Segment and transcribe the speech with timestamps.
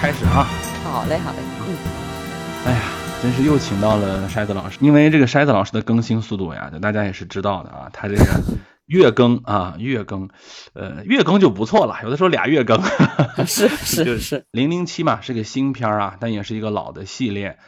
[0.00, 0.48] 开始啊。
[0.82, 1.36] 好嘞，好嘞，
[1.68, 1.76] 嗯。
[2.64, 2.80] 哎呀，
[3.22, 8.24] 真是又请到了筛子老师，因为这个筛子老师的更新速度呀，大家也是知道的啊，他这个
[8.88, 10.30] 月更啊，月更，
[10.72, 12.80] 呃，月更就不错了，有的时候俩月更。
[13.46, 14.46] 是是 是。
[14.52, 17.58] 零零七嘛，是个新片啊，但也是一个老的系列。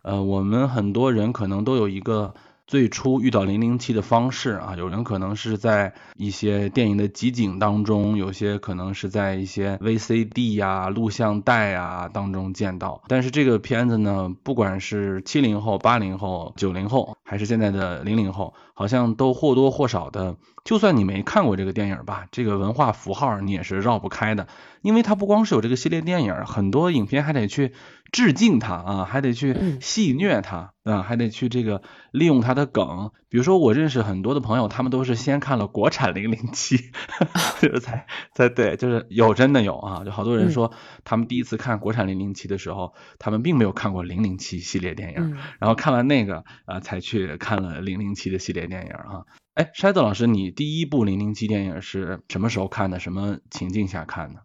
[0.00, 2.32] 呃，我们很多人可能都有一个。
[2.66, 13.02] 最初遇到零零七的方式啊，有人可能是在一些电影的集锦当中，有些可能是在一些 VCD 呀、录像带啊当中见到。
[13.08, 24.46] 但是这个片子呢，不管是七零后、八零后、九零后，还是现在的零零后，好像都或多或少的，就算你没看过这个电影吧，这个文化符号你也是绕不开的，
[24.80, 27.72] 因为它不光是有这个系列电影，很多影片还得去。
[28.12, 31.82] 致敬他啊，还得去戏虐他啊，还得去这个
[32.12, 33.10] 利用他的梗。
[33.30, 36.76] 比如说，我认识很多的朋友，他们都是先看了国产零零七，
[37.60, 40.72] 就是才才对，就是有真的有啊，就好多人说
[41.04, 49.24] 他们第一次看国产零零七的时候，他们并没有看过零零七系列电影，然后看完那个啊，才去看了零零七的系列电影啊。
[49.54, 52.98] 哎，筛子老师，你第一部零零七电影是什么时候看的？
[52.98, 54.42] 什么情境下看的？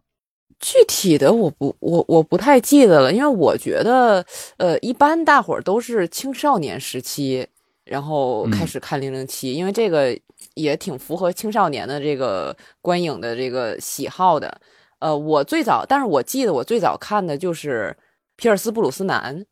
[0.60, 4.24] 具体的我不我我不太记得了，因为我觉得
[4.56, 7.46] 呃，一般大伙儿都是青少年时期，
[7.84, 10.18] 然后开始看零零七，因为这个
[10.54, 14.60] 也挺符合青少年的这个观影的这个喜好的。
[14.98, 17.96] 呃，我最早，但是我记得我最早看的就是
[18.34, 19.46] 皮尔斯布鲁斯南，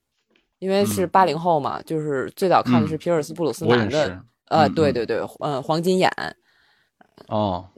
[0.59, 4.21] 因为是八零后嘛，就是最早看的是皮尔斯布鲁斯南的。
[4.49, 6.11] 呃，对对对，嗯，黄金眼。
[7.29, 7.69] 哦，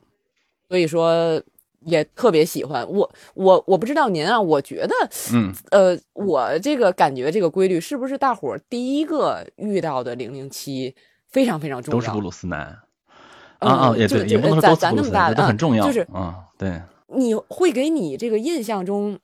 [0.68, 1.42] 所以说。
[1.80, 4.94] 也特别喜欢我，我我不知道您啊，我觉得，
[5.32, 10.94] 嗯，呃，我这个感觉这个规律是不是大伙儿第一个遇到的零零七
[11.28, 12.00] 非常非常重要？
[12.00, 12.78] 都是布鲁斯南
[13.58, 19.18] 啊啊，也对，也不能说咱那么大的都很重要，就是啊，对，你会给你这个印象中，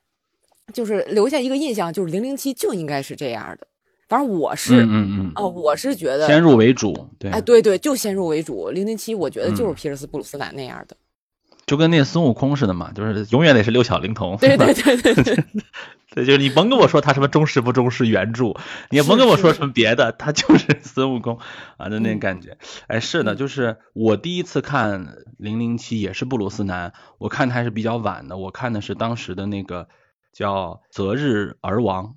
[0.72, 3.66] 就是留下一个印象，就是零零七就应该是这样的。
[4.08, 10.96] 反正我是，嗯嗯哦，我是觉得先入为主，对，哎，对对，就先入为主，零零七我觉得就是皮尔斯布鲁斯南那样的。
[11.66, 14.36] 就跟那孙悟空似的嘛，就是永远得是六小龄童。
[14.36, 15.44] 对对对对对，
[16.14, 18.54] 对，就是你甭跟我说他什么忠实不忠实原著，
[18.90, 21.38] 你也甭跟我说什么别的，他就是孙悟空
[21.76, 22.58] 啊的那感觉。
[22.86, 25.06] 哎，是的，就是我第一次看
[25.38, 29.88] 《零零七》也是布鲁斯南，我看的还是比较晚的，我看的是当时的那个
[30.32, 32.14] 叫《择日而亡》，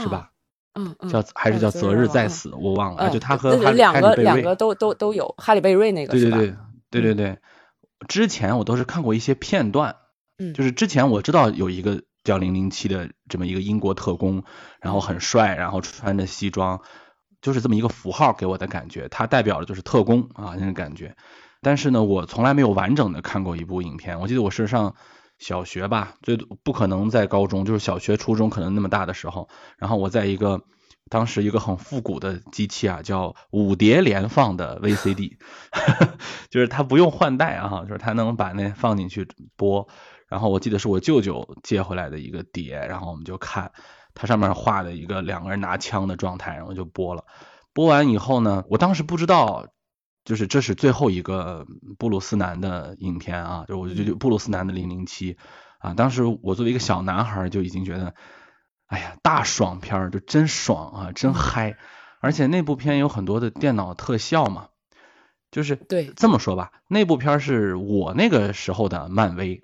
[0.00, 0.30] 是吧？
[0.74, 3.08] 嗯嗯，叫还是叫《择日再死》，我忘了。
[3.10, 6.54] 就他和两个两个都都都有哈利贝瑞那个，对对对
[6.90, 7.38] 对对对。
[8.08, 9.96] 之前我都是看过一些片段，
[10.38, 14.44] 嗯，就是之前我知道有一个叫零零七的这么一个英国特工，
[14.80, 16.80] 然后很帅，然后穿着西装，
[17.40, 21.16] 就是这么一个符号给我的感觉，它代表的就是特工啊那种感觉。
[21.62, 24.20] 但是呢，我从来没有完整的看过一部影片。
[24.20, 24.94] 我记得我是上
[25.38, 29.48] 小学吧，最多不可能在高中，就是小学、初中可能那么大的时候，
[29.78, 30.62] 然后我在一个。
[31.08, 35.36] 当时一个很复古的机器啊，叫五碟连放的 VCD，
[36.50, 39.86] 就是它不用换代啊，就是它能把那放进去播。
[40.26, 43.70] 然后我记得是我舅舅借回来的一个碟，然后我们就看
[44.14, 47.24] 它上面画的一个两个人拿枪的状态，然后就播了。
[47.72, 49.68] 播完以后呢，我当时不知道，
[50.24, 51.66] 就是这是最后一个
[51.98, 55.36] 布鲁斯南的影片啊，就我就就布鲁斯南的零零七
[55.78, 55.94] 啊。
[55.94, 58.12] 当时我作为一个小男孩就已经觉得。
[58.86, 61.76] 哎呀，大爽片儿就真爽啊，真嗨！
[62.20, 64.68] 而且那部片有很多的电脑特效嘛，
[65.50, 69.60] 就是对这么说吧，那部片是我那个时候的漫威，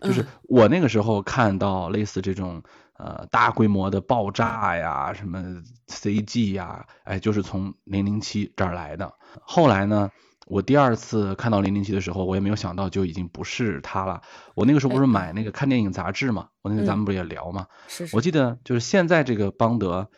[0.00, 2.62] 就是我那个时候看到类似这种
[2.94, 9.14] 呃大规模的爆炸呀，什么 CG 呀，哎，就是从零零七这儿来的。
[9.40, 10.10] 后来呢？
[10.46, 14.22] 我第二次看到零零七的时候，我也没有想到就已经不是他了。
[14.54, 17.68] 我那个时候不是买那个看电影杂志嘛，我那个咱们不也聊嘛？
[17.86, 18.08] 是。
[18.12, 20.10] 我记得就是现在这个邦德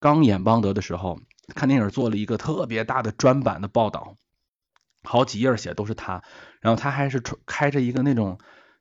[0.00, 1.20] 刚演邦德的时候，
[1.54, 4.16] 看电影做了一个特别大的专版的报道，
[5.04, 6.22] 好几页写都是他。
[6.60, 8.38] 然后他还是开着一个那种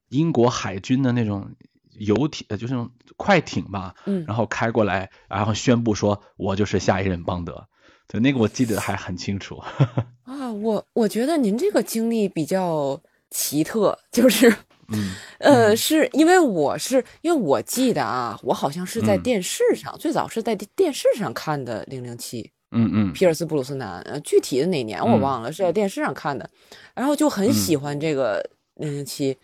[0.10, 1.56] 英国海军的那种
[1.92, 3.96] 游艇，就是那种快艇吧。
[4.06, 4.26] 嗯。
[4.26, 7.68] 然后开过来，然后宣布说：“我就是下一任邦德。”
[8.12, 9.56] 对，那个我记得还很清楚。
[10.28, 13.00] 啊，我我觉得您这个经历比较
[13.30, 14.54] 奇特，就是，
[14.92, 26.50] 嗯，呃，是因为我是因为我记得啊，我好像是在电视上，最早是在电视上看的《零零七》，嗯嗯，皮尔斯布鲁斯南，呃，具体的哪年我忘了，是在电视上看的，
[26.94, 29.38] 然后就很喜欢这个零零七，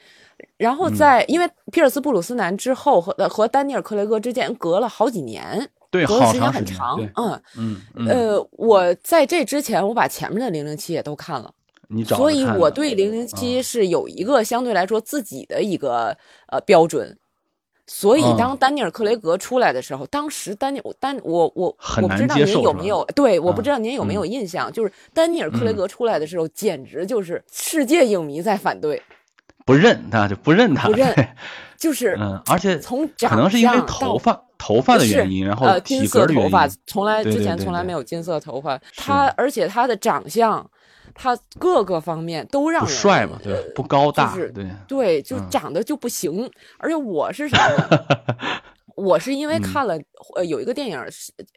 [0.58, 5.70] 然后在因为皮尔斯布鲁斯南之后和和丹尼尔克雷格之间隔了好几年。
[5.90, 7.42] 对，隔的时间很长，嗯
[7.96, 11.52] 嗯呃，我在这之前，我把前面的零零七也都看了，
[11.88, 13.62] 你所以我对零零七。
[13.62, 16.16] 是有一个相对来说自己的一个
[16.48, 17.18] 呃标准，
[17.86, 25.88] 所以当丹尼尔·克雷格出来的时候，当时丹尼丹我我我不知道您有没有对，我不知道您有没有印象，就是丹尼尔·克雷格。
[25.88, 29.02] 出来的时候，简直就是世界影迷在反对，
[29.66, 31.14] 不认他就不认他，不认，
[31.78, 40.70] 就是嗯，而且从可能是因为头发头发的原因，然后呃金色头发从来之前从来没有金色头发，他而且他的长相。
[41.20, 46.48] 他各个方面都让人帅嘛，对，不高大，对对，就长得就不行。
[46.78, 48.06] 而且我是啥呢？
[48.96, 49.98] 我是因为看了
[50.36, 51.00] 呃有一个电影，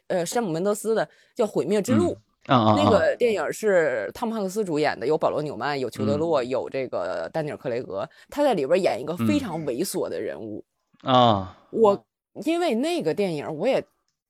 [0.07, 2.11] 呃山姆门德斯的叫《毁灭之路》，
[2.47, 10.63] 那个电影是汤姆汉克斯主演的，有保罗纽曼，有裘德洛，有这个丹尼尔克雷格，他在里边演一个非常猥琐的人物
[11.01, 11.57] 啊。
[11.69, 12.03] 我
[12.45, 13.83] 因为那个电影，我也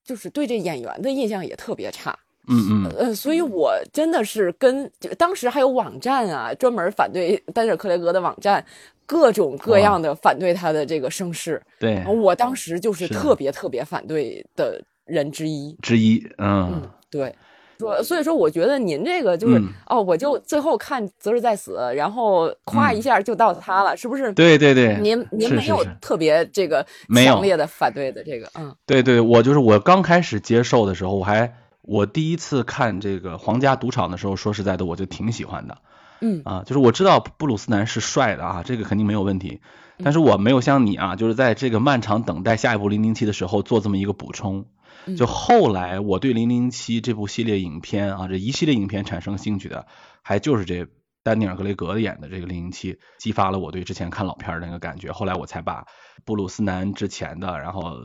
[0.04, 2.18] 就是对这演员的印象也特别差。
[2.48, 2.92] 嗯嗯。
[2.98, 8.66] 呃，所以我真的是跟当时还有网站啊，专门反对丹尼尔·克雷格的网站，
[9.06, 11.62] 各种各样的反对他的这个声势。
[11.80, 13.08] 对，我当时就是。
[13.08, 15.76] 特别特别反对的人之一。
[15.82, 17.36] 之一，嗯，对，
[17.82, 24.32] 说所以说，我觉得您这个就是哦，我就最后看《择日在死》，然后夸一下就到他了，是不是？
[24.34, 26.86] 对对对，您您没有特别这个
[27.26, 31.54] 强烈的反对的这个，嗯，对对，我就是我刚开始接受的时候，我还。
[31.84, 35.80] 我第一次看这个皇家赌场的时候，说实在的，我就挺喜欢的，
[36.22, 36.40] 嗯。
[36.46, 39.60] 啊，就是我知道布鲁斯南是帅的啊，这个肯定没有问题，
[40.04, 44.66] 但是我没有像你啊，就是在这个漫长等待下一部零零七的时候做这么一个补充，
[45.18, 49.86] 就后来我对零零七这部系列影片啊，这一系列影片产生兴趣的，
[50.22, 50.88] 还就是这。
[51.24, 55.12] 丹尼尔·格雷格演的这个零零七，激发了我对之前看老片的那个感觉。
[55.12, 55.86] 后来我才把
[56.26, 57.98] 布鲁斯南之前的，然后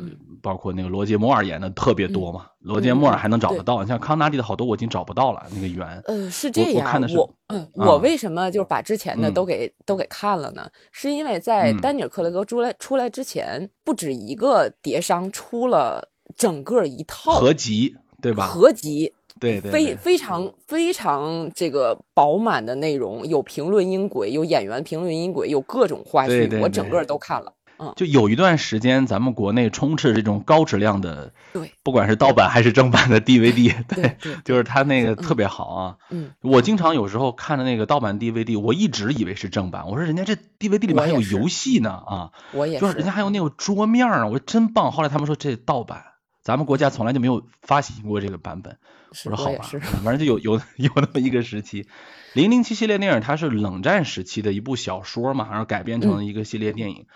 [0.42, 2.48] 包括那个罗杰·摩尔演的特别多嘛。
[2.58, 5.98] 罗杰·摩尔还能找得到，像康纳利的好多我已经找不到了那个原。
[6.04, 6.74] 呃，是这样。
[6.74, 7.16] 我看的是，
[7.46, 10.68] 嗯，我为什么就是把之前的都给都给看了呢？
[10.92, 18.46] 是因为在丹尼尔·克雷格出来出来之前，不止一个碟商出了整个一套合集，对吧？
[18.46, 19.12] 合集。
[19.38, 27.52] 对，对非非常非常这个饱满的内容，有评论音轨，有演员评论音轨，有各种花絮，我整个都看了。
[27.78, 35.96] 嗯，就有一段时间，咱们国内充斥这种高质量的，对，不管是盗版还是正版的 DVD，对，就是它那个特别好啊。
[36.08, 44.90] 嗯，我经常有时候看的那个盗版 DVD，我一直以为是正版，我说人家这 DVD 里面还有游戏呢啊，我也是，就是人家还有那个桌面啊，我说真棒。
[44.90, 46.02] 后来他们说这盗版，
[46.46, 48.78] 咱们国家从来就没有发行过这个版本。
[49.24, 49.64] 我说好吧，
[50.04, 51.88] 反正就有有有那么一个时期，
[52.34, 57.06] 零零七系列电影它是冷战时期的一部小说嘛，然后改编成了一个系列电影。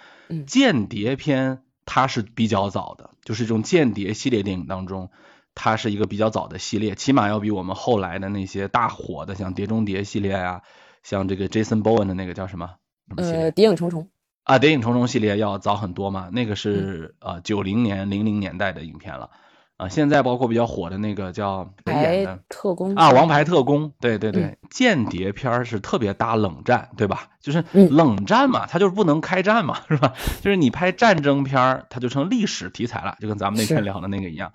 [0.48, 5.12] 间谍片它是比较早的，就是这种间谍系列电影当中，
[5.54, 10.62] 它是一个比较早的系列，起码要比我们后来的那些大火的像碟中谍系列啊，
[11.04, 12.70] 像这个 Jason Bourne 的那个叫什么？
[13.16, 14.08] 呃，谍影重重。
[14.44, 19.30] 啊，谍影重重系列要早很多嘛，那个是呃九零年零零年代的影片了。
[19.76, 27.28] 啊，现在包括比较火的那个叫谁演的特工啊，王牌特工，对对对，间谍片是特别搭冷战，对吧？
[27.40, 30.12] 就是冷战嘛，它就是不能开战嘛，是吧？
[30.42, 34.52] 就是你拍战争片它就成历史题材了，就跟咱们那天聊的那个一样。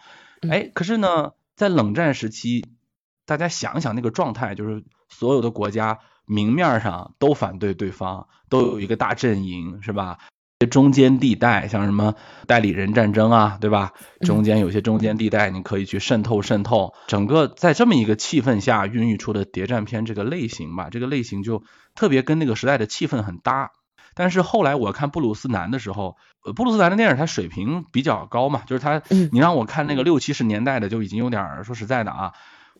[0.47, 2.63] 哎，可是呢，在冷战时期，
[3.25, 10.17] 大家想想那个状态，就是所有的国家明面上都反对对方，都有一个大阵营，是吧？
[10.71, 12.15] 中间地带，像什么
[12.47, 13.91] 代理人战争啊，对吧？
[14.21, 16.93] 中间有些中间地带，你可以去渗透渗透。
[17.07, 21.61] 整个在这么一个气氛下孕育出的谍战片这个类型吧，这个类型就
[21.93, 23.71] 特别跟那个时代的气氛很搭。
[24.15, 26.15] 但是后来我看布鲁斯南的时候，
[26.55, 29.01] 布鲁斯南的电影他水平比较高嘛，就是他，
[29.31, 32.31] 你让我看那个六七十年代的就已经有点说实在的啊。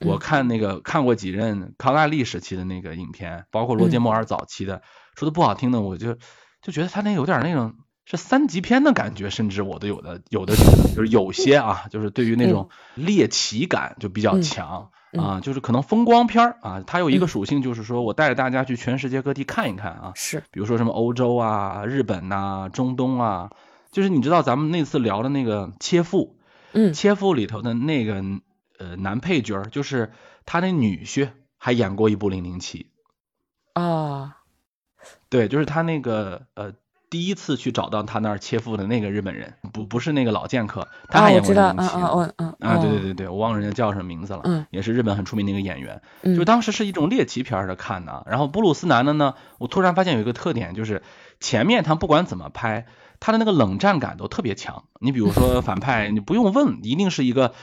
[0.01, 4.81] 我看那个看过几任康纳利时期的那个影片，包括罗杰摩尔早期的，
[5.15, 6.17] 说的不好听的，我就。
[6.61, 7.75] 就觉得他那有点那种
[8.05, 10.55] 是三级片的感觉，甚至我都有的有的
[10.95, 23.51] 就是有些啊，就是对于那种猎奇感就比较强啊，就是可能风光片儿啊，它有一个属性就是说我带着大家去全世界各地看一看啊，是，比如说什么欧洲啊、日本呐、中东啊，
[23.91, 26.35] 就是你知道咱们那次聊的那个切腹，
[26.71, 28.23] 嗯，切腹里头的那个
[28.79, 30.12] 呃男配角，就是
[30.46, 32.91] 他那女婿还演过一部零零七
[33.74, 34.38] 啊。
[35.29, 36.74] 对，就是他那个呃，
[37.10, 48.24] 第一次去找到他那儿切腹的那个日本人，不不是那个老剑客，他还演过零零七嗯嗯啊，对对对对，我忘了人家叫什么名字了，嗯，也是日本很出名的一个演员，就当时是一种猎奇片的看的。
[48.27, 51.03] 然后布鲁斯南的呢，我突然发现有一个特点，就是
[51.39, 52.88] 前面他不管怎么拍，
[53.20, 54.86] 他的那个冷战感都特别强。
[55.00, 57.53] 你比如说反派，你不用问，一定是一个，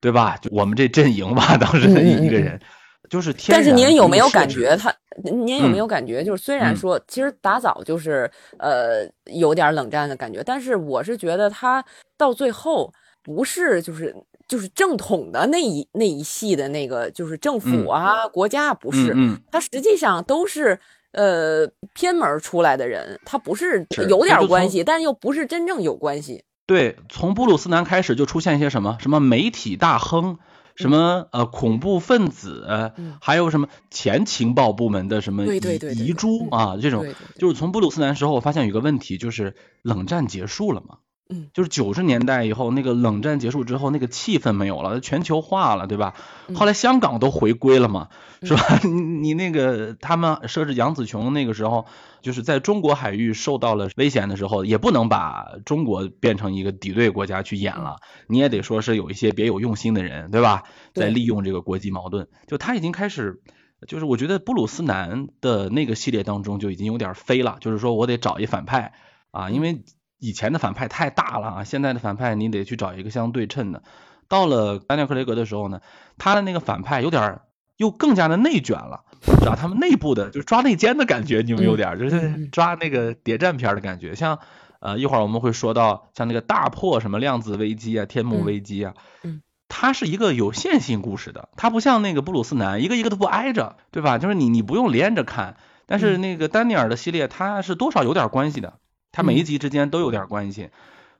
[0.00, 0.36] 对吧？
[0.40, 2.60] 就我们这阵营吧，当时的一个人。
[3.08, 3.56] 就是天。
[3.56, 4.92] 但是您有没有感觉他？
[5.22, 11.82] 您有没有感觉，就是虽然嗯说其实打早就是呃有点冷战的感觉，但是我是觉得他
[12.18, 14.14] 到最后不是就是
[14.48, 20.78] 就是正统的那一那一系的那个就是政府啊、国家不是，嗯他实际上都是
[21.12, 26.42] 呃偏门出来的人，他不是是有点关系，但又不是真正有关系。
[26.66, 30.38] 对，从布鲁斯南开始就出现一些什么什么媒体大亨，
[30.74, 37.06] 什么呃恐怖分子，嗯还有什么前情报部门的什么遗对对对对遗珠嗯啊，这种
[37.38, 40.98] 就是从布鲁斯南时候，我发现有一个问题，就是冷战结束了嘛。
[41.28, 46.14] 嗯，就是九十年代以后，那个冷战结束之后，那个气氛没有了，全球化了，对吧？
[46.46, 48.08] 嗯后来香港都回归了嘛，
[48.42, 48.62] 是吧？
[48.84, 51.86] 你你那个他们设置杨紫琼那个时候，
[52.22, 57.96] 就是在中国海域受到了危险的时候，也不能把中国变成一个敌对国家去演了，
[58.28, 60.62] 你也得说是有一些别有用心的人，对吧？
[60.94, 63.42] 在利用这个国际矛盾，就他已经开始。
[63.86, 68.94] 就是我觉得布鲁斯南的那个系列当中就已经有点飞了，就是说我得找一反派
[69.32, 69.84] 啊，因为
[70.18, 73.82] 以前的反派太大了啊，现在的反派你得去找一个相对称的。
[74.28, 75.80] 到了丹尼尔·克雷格的时候呢，
[76.18, 77.40] 他的那个反派有点
[77.76, 79.04] 又更加的内卷了，
[79.40, 79.54] 是吧？
[79.54, 81.98] 他们内部的就是抓内奸的感觉，你有没有点？
[81.98, 84.38] 就是嗯抓那个谍战片的感觉，像
[84.80, 94.18] 呃一会儿我们会说到像那个大破什么量子危机啊、天幕危机啊，嗯它是一个有线性故事的，它不像那个布鲁斯南一个一个都不挨着，对吧？
[94.18, 95.56] 就是你你不用连着看，
[95.86, 98.74] 但是嗯那个丹尼尔的系列它是多少有点关系的，
[99.16, 100.68] 它每一集之间都有点关系，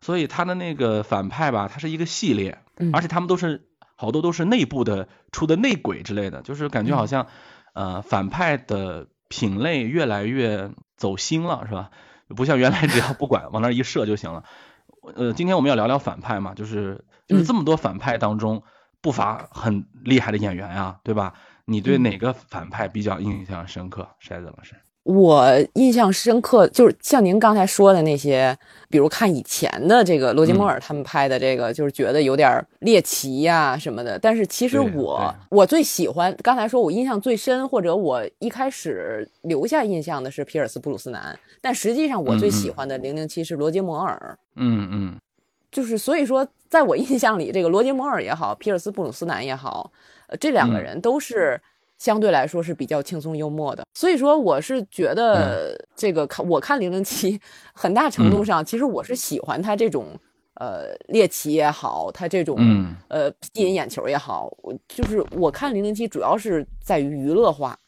[0.03, 7.27] 所以它的那个反派吧，它是一个系列，嗯而且他们都是好多都是内部的出的内鬼之类的，就是感觉好像
[7.73, 11.91] 呃反派的品类越来越走心了，是吧？
[12.37, 14.45] 不像原来只要不管往那儿一射就行了。
[15.15, 18.63] 呃，今天我们要聊聊反派嘛，就是就是这么多反派当中，
[19.01, 21.33] 不乏很厉害的演员啊，对吧？
[21.65, 24.11] 你对嗯哪个反派比较印象深刻？
[24.21, 24.75] 筛子老师？
[25.07, 28.59] 我印象深刻，就是像您刚才说的那些，
[28.91, 34.19] 比如看以前的这个罗杰摩尔他们拍的这个，就是觉得有点猎奇呀、什么的。
[34.19, 44.37] 但是其实我我最喜欢，刚才说我印象最深，或者我一开始留下印象的是皮尔斯布鲁斯南，但实际上我最喜欢的零零七是罗杰摩尔。
[44.57, 45.17] 嗯嗯
[45.71, 49.93] 就是所以说，在我印象里，这个罗杰摩尔也好，皮尔斯布鲁斯南也好，
[50.27, 51.61] 呃，这两个嗯人都是
[51.99, 53.85] 相对来说是比较轻松幽默的。
[53.95, 57.41] 所以说，我是觉得这个看我看零零七，
[57.73, 60.07] 很大程度上，其实我是喜欢他这种
[60.55, 62.97] 呃猎奇也好，他这种嗯。
[63.09, 67.79] 呃吸引眼球也好，我就是我看零零七主要是在于娱乐化。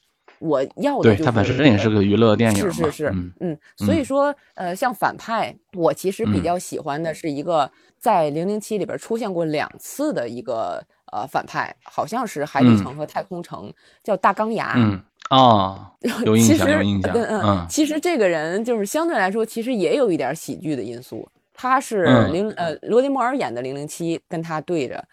[0.40, 6.42] 我要的对，就是它本身也是个娱乐电影，是是是，嗯嗯，所以说，呃，像反派，我其实比嗯。
[6.44, 10.80] 较喜欢的是一个在零零七里边出现过两次的一个
[11.12, 13.72] 呃反派，好像是海底嗯城和太空城，
[14.02, 14.74] 叫大钢牙。
[14.76, 15.00] 嗯
[15.30, 15.92] 啊，
[16.24, 21.28] 有印象有印象，嗯嗯嗯其实这个人就是相对来说，其实也有一点喜剧的因素。
[21.52, 25.04] 他是嗯零、呃罗杰摩尔演的零零七，跟他对着。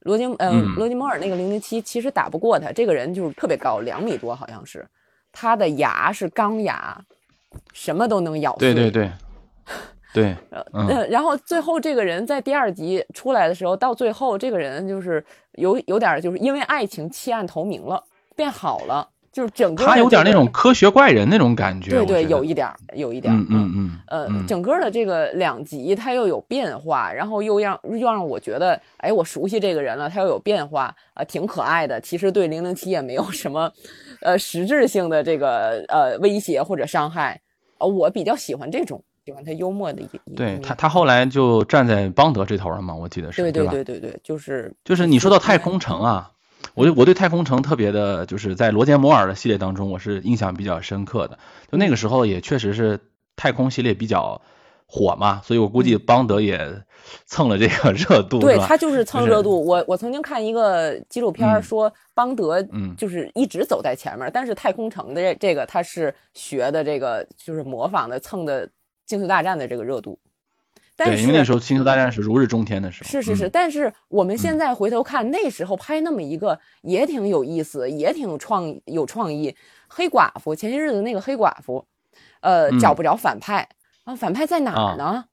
[0.00, 4.84] 罗杰呃、嗯罗杰摩尔那个零零七其实打不过他，这个人就是特别高，两米多好像是，
[5.30, 7.00] 他的牙是钢牙，
[7.72, 8.74] 什么都能咬碎。
[8.74, 9.12] 对对对
[10.14, 10.36] 对，
[10.72, 18.02] 嗯呃，然后最后这个人在第二集出来的时候，到最后这个人就是有有点就是因为爱情弃暗投明了，
[18.36, 31.98] 变好了，就是整个他有点那种科学怪人那种感觉，对对，有一点儿有一点儿嗯嗯嗯，呃，嗯整个的这个两集他又有变化，然后又让又让我觉得，哎，我熟悉这个人了，他又有变化，啊、挺可爱的。
[32.00, 33.72] 其实对零零七也没有什么，
[34.20, 37.40] 呃，实质性的这个呃威胁或者伤害。
[37.78, 43.66] 呃，我比较喜欢这种，喜欢他幽默的一一对他他后来就站在邦德这头了嘛，我记得是，对对？
[43.66, 46.32] 对对对，就是就是你说到太空城啊，
[46.74, 51.38] 我就我对太空城特别的，就是在罗杰摩尔的系列当中，我是印象比较深刻的。
[51.70, 52.98] 就那个时候也确实是
[53.36, 54.40] 太空系列比较
[54.86, 56.82] 火嘛，所以我估计邦德也
[57.26, 59.64] 蹭了这个热度，对他就是蹭就是热度。
[59.64, 68.68] 我我曾经看一个纪录片说，邦德嗯就是一直走在前面，但是太空城的这这个他是学的这个就是模仿的蹭的
[69.12, 70.18] 星球大战的这个热度。
[70.96, 79.54] 但对，是因为那时候星球大战是如日中天的时候，是是是，嗯但是我们现在回头看，那时候拍那么一个也挺有意思，也挺有创有创意。
[79.88, 81.84] 黑寡妇前些日子那个黑寡妇，
[82.40, 83.68] 呃，嗯找不着反派，
[84.04, 85.26] 然后反派在哪儿呢？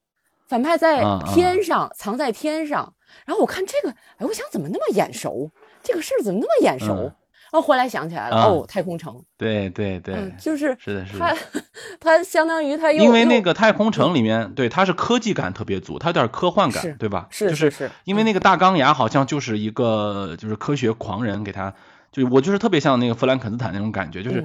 [0.47, 2.93] 反派在啊啊天上，藏在天上。
[3.25, 5.51] 然后我看这个，哎，我想怎么那么眼熟？
[5.81, 7.11] 这个事儿怎么那么眼熟？
[7.51, 11.35] 嗯然后后来想起来了，啊哦，太空城，对对对，嗯，就是是的是的他，
[11.99, 17.27] 他相当于它因为那个太空城里面，对它是科技感特别足，它有点科幻感，对吧？
[17.31, 21.73] 是就是是因为那个大钢牙好像就是一个就是科学狂人给他
[22.11, 24.43] 就我就是特别像那个弗兰肯斯坦那种感觉，就是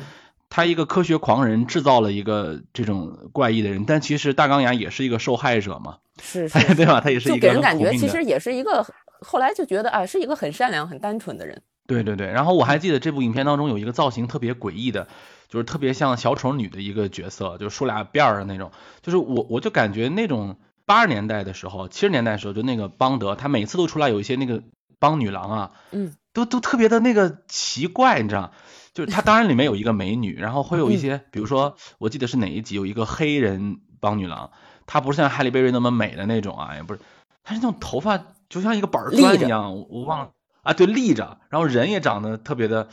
[0.48, 7.02] 他一个科学狂人制造了一个这种怪异的人，但其实大钢牙也是一个受害者嘛，是 是，对吧？
[7.02, 8.86] 他也是一个给人感觉其实也是一个，
[9.20, 11.60] 后来就觉得啊，是一个很善良、很单纯的人。
[11.86, 15.06] 对对对，然后我还记得这部影片当中有一个造型特别诡异的，
[15.48, 18.72] 就是特别像小丑女的一个角色，就是梳俩辫儿的那种，
[19.02, 24.62] 就是我我就感觉那种八十年代的时候、七十年代的时候，就那个邦德，他每次都出来有一些那个
[24.98, 28.52] 邦女郎啊，嗯，都都特别的那个奇怪，你知道，
[28.94, 34.50] 就是他当然里面有一个美女，然后会有一些，比如说我记得是哪一集有一个黑人邦女郎，
[34.86, 37.00] 她不是像哈利贝瑞那么美的那种啊，也不是，
[37.42, 40.30] 她是那种头发就像一个板砖一样，我忘了。
[40.64, 42.88] 啊，对，立着，然后人也长得特别的，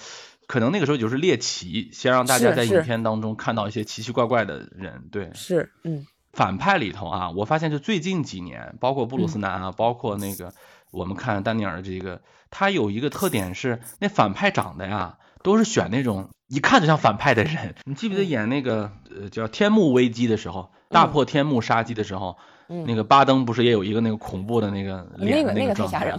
[0.46, 5.08] 可能那个时候就是猎奇，先让大家在影片当中看到一些奇奇怪怪的人。
[5.12, 10.54] 对，是，嗯，反派里头啊，我发现就最近几年，包括布鲁斯南啊，包括那个
[10.92, 17.76] 我们看丹尼尔这个，他有一个特点是，那反派长得呀，都是选那种一看就像反派的人。
[17.86, 22.38] 你记不记得演那个呃叫《天幕危机》的时候，大破天幕杀机的时候，
[22.68, 26.18] 那个巴登不是也有一个那个恐怖的那个脸那个状态？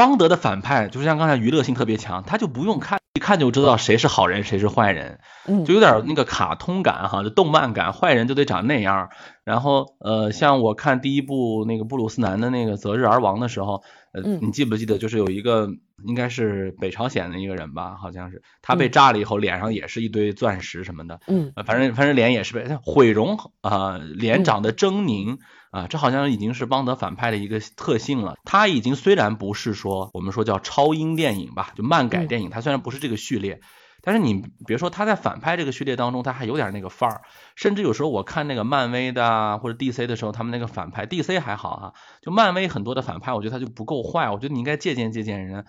[0.00, 5.20] 邦德的反派就像刚才娱乐性特别强，他就不用看，一看就知道谁是好人，谁是坏人，
[5.66, 9.10] 就有点那个卡通感哈，就动漫感，坏人就得长那样。
[9.44, 13.82] 然后呃，像我看第一部那个布鲁斯南的那个《择日而亡》的时候，
[14.14, 15.68] 呃，你记不记得就是有一个
[16.06, 25.36] 应该是北朝鲜的一个人吧，好像是他被炸了以后，脸上也是一堆钻石什么的，嗯，反正反正脸也是被毁容啊，脸长得狰狞。
[25.70, 28.36] 啊，这好像已经是邦德反派的一个特性了。
[28.44, 33.60] 他已经虽然不是说我们说叫超英电影吧，就漫改电影，它虽然不是这个序列，
[34.02, 37.22] 但是你别说他在反派这个序列当中，他还有点那个范儿。
[37.54, 44.28] 甚至有时候我看那个漫威的或者 DC 的时候，他们那个反派 DC 还好哈，就漫威很多的反派，我觉得他就不够坏。
[44.28, 45.64] 我觉得你应该借鉴借鉴人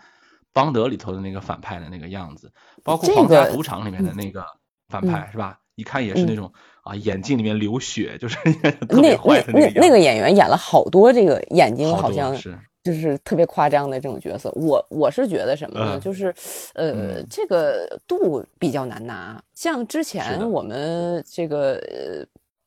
[0.52, 2.52] 邦德里头的那个反派的那个样子，
[2.84, 4.46] 包括《皇家赌场》里面的那个
[4.90, 5.60] 反派是吧？
[5.76, 6.52] 一看也是那种。
[6.84, 8.38] 啊，眼睛里面流血，就是
[8.90, 14.52] 特别坏的那那那个演员演了好多这个眼睛好像是就是特别夸张的这种角色。
[14.56, 16.00] 我我是觉得什么呢？
[16.00, 16.34] 就是
[16.74, 19.40] 呃，这个度比较难拿。
[19.54, 21.80] 像之前我们这个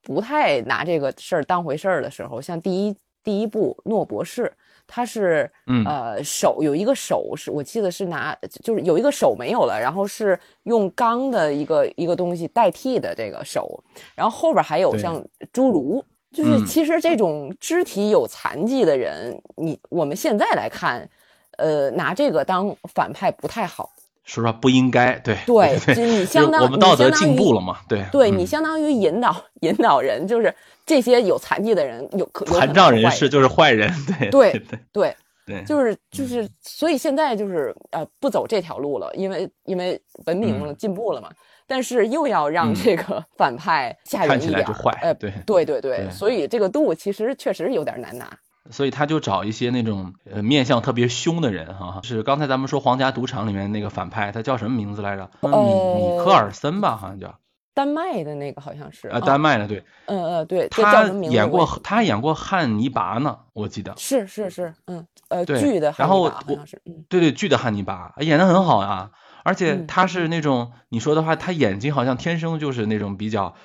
[0.03, 4.44] 不太拿这个事儿当回事儿的时候，像第一第一部《诺博士》。
[4.87, 5.50] 他是，
[5.87, 13.82] 呃，手有一个手是我记得是拿，就是有一个手没有了，然后是用钢的一个一个东西代替的这个手，
[14.14, 15.16] 然后后边还有像
[15.54, 21.08] 侏儒，就是其实这种肢体有残疾的人，你我们现在来看，
[21.56, 23.90] 呃，拿这个当反派不太好。
[24.24, 33.90] 说实话不应该，对对，你相当我们道德进步了嘛，对对，你相当于引导引导人，就是这些有残疾的人有可残障人士就是坏人，
[34.30, 35.16] 对对对对。
[35.46, 41.28] 对，就是就是，所以现在就是呃不走这条路了，因为因为文明了进步了嘛，
[41.66, 44.64] 但是又要让这个 反派吓人一点，
[45.02, 45.30] 呃对。
[45.44, 48.26] 对对对，所以这个度其实确实有点难拿。
[48.70, 55.31] 所以他就找一些那种呃面相特别凶的人哈，是刚才咱们说《皇家赌场》里面那个反派，他叫什么名字来着？
[55.42, 57.38] 米米克尔森吧，好像叫。
[57.74, 59.09] 丹麦的那个好像是。
[59.09, 59.85] 啊，丹麦的，对。
[60.07, 60.68] 嗯嗯，对。
[60.68, 63.92] 他演过，他演过汉尼拔呢，我记得。
[63.98, 66.81] 是是是，嗯呃，剧的汉尼拔好像是。
[67.09, 69.11] 对对，剧的汉尼拔演的很好啊，
[69.42, 73.57] 而且他是那种你说的话，他眼睛好像天生就是那种比较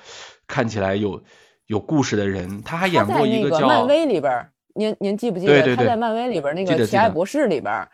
[0.48, 1.22] 看起来有
[1.66, 2.62] 有故事的人。
[2.64, 4.50] 他还演过一个叫漫威里边。
[4.74, 7.88] 您您记不记得他在漫威里边那个《奇爱博士》里边，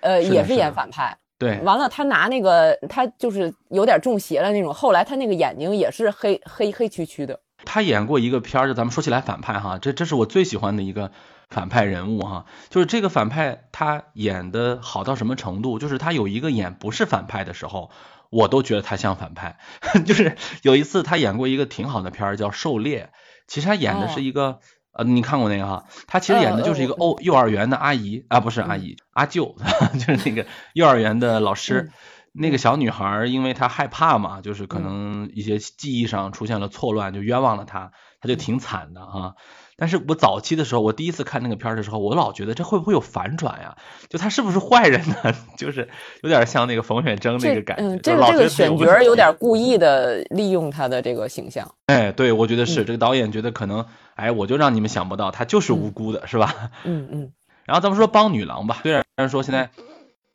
[0.00, 1.16] 呃，也是演反派。
[1.36, 4.72] 对，完了他拿那个他就是有点中邪了那种。
[4.72, 7.40] 后来他那个眼睛也是黑黑黑黢黢的。
[7.64, 11.10] 他演过一个片儿，就咱们说起来反派哈，这这是我最喜欢的一个
[11.50, 12.46] 反派人物哈。
[12.70, 15.80] 就是这个反派他演的好到什么程度？
[15.80, 17.90] 就是他有一个演不是反派的时候，
[18.30, 19.58] 我都觉得他像反派。
[20.06, 23.10] 就是有一次他演过一个挺好的片儿叫《狩猎》，
[23.48, 24.60] 其实他演的是一个。
[24.94, 25.84] 呃，你看过那个哈？
[26.06, 29.56] 他其实演的就是一个幼幼儿园的阿姨啊，不是阿姨，阿舅，
[29.94, 31.90] 就是那个幼儿园的老师。
[32.36, 39.34] 那个小女孩因为她害怕嘛，就是可能一些记忆上出现了错乱，就冤枉了她，她就挺惨的哈。
[39.76, 43.76] 但是我早期的时候，我第一次看那个片儿的时候，我老觉得这会不会有反转呀？
[44.08, 45.34] 就他是不是坏人呢？
[45.58, 45.88] 就是
[46.22, 47.82] 有点像那个冯远征那个感觉。
[47.82, 51.74] 嗯，这个这个选角有点故意的利用他的这个形象。
[51.86, 56.70] 哎，对，我觉得是这个导演觉得可能，哎，我就让你们想不到，他就是无辜的，是吧？
[56.84, 57.32] 嗯嗯。
[57.64, 59.70] 然后咱们说帮女郎吧，虽然说现在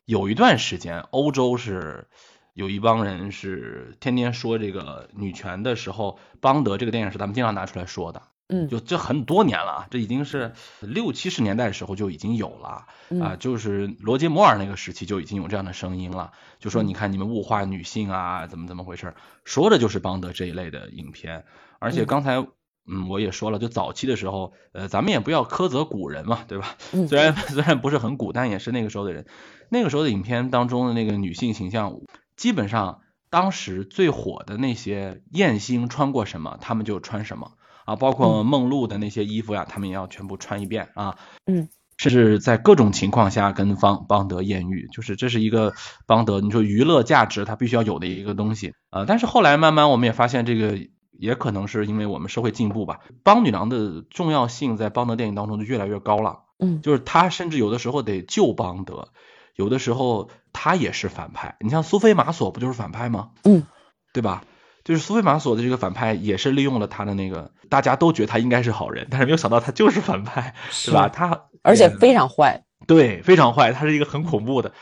[0.04, 2.08] 有一段时间欧洲是
[2.54, 8.20] 有一帮人是天天说这个女权的时候，邦德这个电影是咱们经常拿出来说的。
[8.50, 12.86] 嗯，就这很多年了啊，这已经是六七十年代的时候就已经有了
[13.22, 19.14] 啊，就是罗杰摩尔那个时期就已经有这样的声音了，就说你看你们物化女性啊，怎么怎么回事？
[19.44, 21.44] 说的就是邦德这一类的影片，
[21.78, 22.44] 而且刚才
[22.86, 26.76] 嗯我也说了，就早期的时候，呃，咱们也不要苛责古人嘛，对吧？
[27.08, 29.26] 虽然虽然不是很古，但也是那个时候的人，
[29.68, 32.00] 那个时候的影片当中的那个女性形象，
[32.36, 37.52] 基本上当时最火的那些艳星穿过什么，他们就穿什么。
[37.84, 41.16] 啊，包括梦露的那些衣服呀，他们也要全部穿一遍啊。
[41.46, 45.74] 嗯，甚至在各种情况下跟方邦德艳遇，就是这是一个
[46.06, 49.04] 邦德，你说娱乐价值他必须要有的一个东西啊。
[49.06, 50.78] 但是后来慢慢我们也发现，这个
[51.10, 56.40] 也可能是因为我们社会进步吧，邦女郎的重要性在邦德电影当中就越来越高了。
[56.58, 59.08] 嗯，就是他甚至有的时候得救邦德，
[59.56, 61.56] 有的时候他也是反派。
[61.60, 63.30] 你像苏菲玛索不就是反派吗？
[63.44, 63.64] 嗯，
[64.12, 64.44] 对吧？
[64.90, 71.08] 就是苏菲玛索的这个反派也是利用了他的那个，大家都觉得他应该是好人，但是没有想到他就是反派，是吧？
[71.08, 74.72] 他而且非常坏，对，非常坏，他是一个很恐怖的。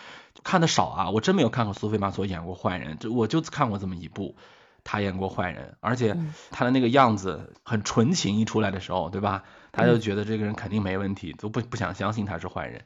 [0.42, 4.34] 看的少啊，我真没有看过苏菲玛索演过坏人，就我就看过这么一部，
[4.82, 6.16] 他演过坏人，而且
[6.50, 9.42] 他的那个样子很纯情，一出来的时候，对吧？
[9.72, 12.80] 他就觉得这个人肯定没问题，都不不想相信他是坏人。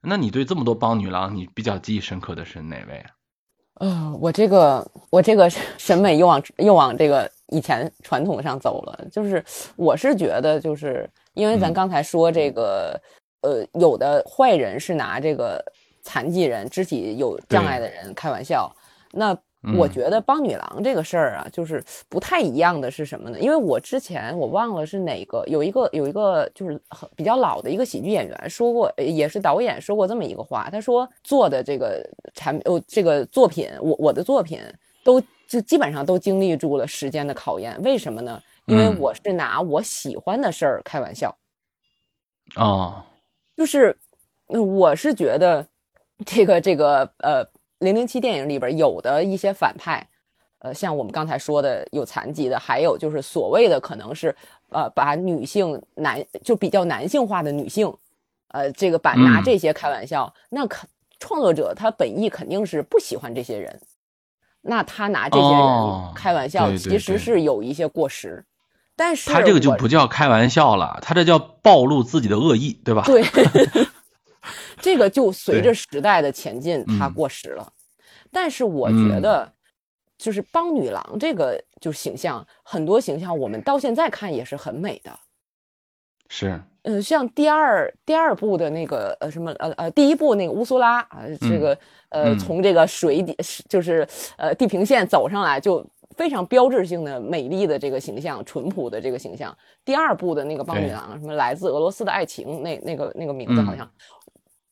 [0.00, 3.10] 那你对这么多帮女郎，你比较记忆深刻的是哪位啊？
[3.82, 13.00] 呃，我这个我这个审美又往又往这个以前传统上走了，就是我是觉得，就是因为咱刚才说这个，
[13.40, 15.60] 呃，有的坏人是拿这个
[16.02, 18.72] 残疾人、肢体有障碍的人开玩笑，
[19.10, 19.36] 那。
[19.78, 23.38] 我觉得帮女郎这个事儿啊，就是不太一样的是什么呢？
[23.38, 26.80] 因为我之前我忘了是哪个，有一个有一个就是
[27.14, 34.60] 比较老的一个喜剧演员说过，也是导演说过这么一个话，他说做的这个产哦这个作品，我我的作品
[35.04, 38.42] 都就基本上都经历住了时间的考验，为什么呢？
[38.66, 41.32] 因为我是拿我喜欢的事儿开玩笑，
[42.56, 43.00] 哦，
[43.56, 43.96] 就是
[44.48, 45.64] 我是觉得
[46.26, 47.46] 这个这个呃。
[47.82, 50.08] 零零七电影里边有的一些反派，
[50.60, 54.34] 呃，像我们刚才说的有残疾的，还有就是所谓的可能是
[54.70, 57.92] 呃把女性男就比较男性化的女性，
[58.48, 60.86] 呃，这个把拿这些开玩笑，那可
[61.18, 63.80] 创作者他本意肯定是不喜欢这些人，
[64.60, 68.44] 那他拿这些人开玩笑，其实是有一些过时。
[68.94, 73.02] 但是他这个就不叫开玩笑了，他这叫暴露自己的恶意，对吧？
[73.06, 73.24] 对。
[74.82, 77.72] 这个就随着时代的前进，它过时了。
[78.30, 79.50] 但是我觉得，
[80.18, 85.12] 就是帮女郎这个就形象，很多形象我们到现在看也是很美的。
[86.28, 93.36] 是，嗯，像第二第二部的那个呃什么呃呃第一部那个乌苏拉啊，这个呃从这个水底
[93.68, 99.54] 就是呃地平线走上来，就非常标志性的美丽的这个形象，淳朴的这个形象。
[99.84, 103.86] 第二部的那个帮女郎，什么来自俄罗斯的爱情，那那个那个名字好像。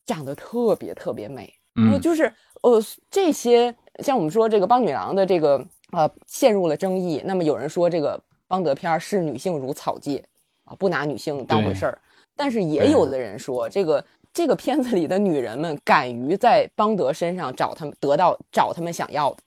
[0.05, 10.23] 长得特别特别美，嗯，就是呃这些像我们说这个邦女郎的这个呃陷入了争议，那么有人说这个邦德片视女性如草芥
[10.65, 12.01] 啊，不拿女性当回事儿，
[12.35, 19.37] 但是也有的人说这个这个片子里的女人们敢于在邦德身上找他们得到找他们想要的，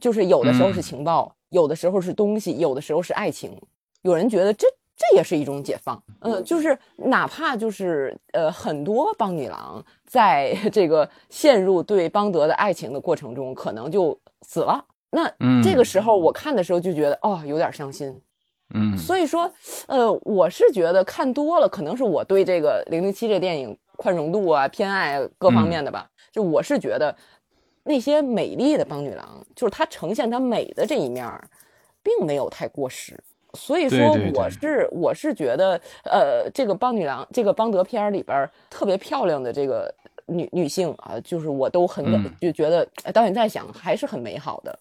[0.00, 3.60] 就是有的时候是情报，有的时候是东西，有的时候是爱情，
[4.02, 4.66] 有人觉得这。
[5.00, 14.84] 这也是一种解放，嗯，就是哪怕就是呃，很多邦女郎在 这个陷入对邦德的爱情的过程中，可能就死了。
[15.10, 15.26] 那
[15.62, 18.20] 这个时候我看的时候就觉得哦，有点伤心，
[18.74, 18.94] 嗯。
[18.98, 19.50] 所以说，
[19.86, 26.06] 呃，我是觉得看多了，可能是我对这个零零七这电影宽容度啊、偏爱各方面的吧。
[26.30, 27.16] 就我是觉得
[27.84, 31.26] 那些美丽的邦女郎，就是她呈现她美的这一面，
[32.02, 33.18] 并没有太过时。
[33.54, 39.92] 所以说，我是我是觉得，呃，这个邦女郎，这个邦德片里边特别漂亮的这个
[40.26, 42.04] 女女性啊，就是我都很
[42.40, 44.78] 就觉得导演在想还是很美好的。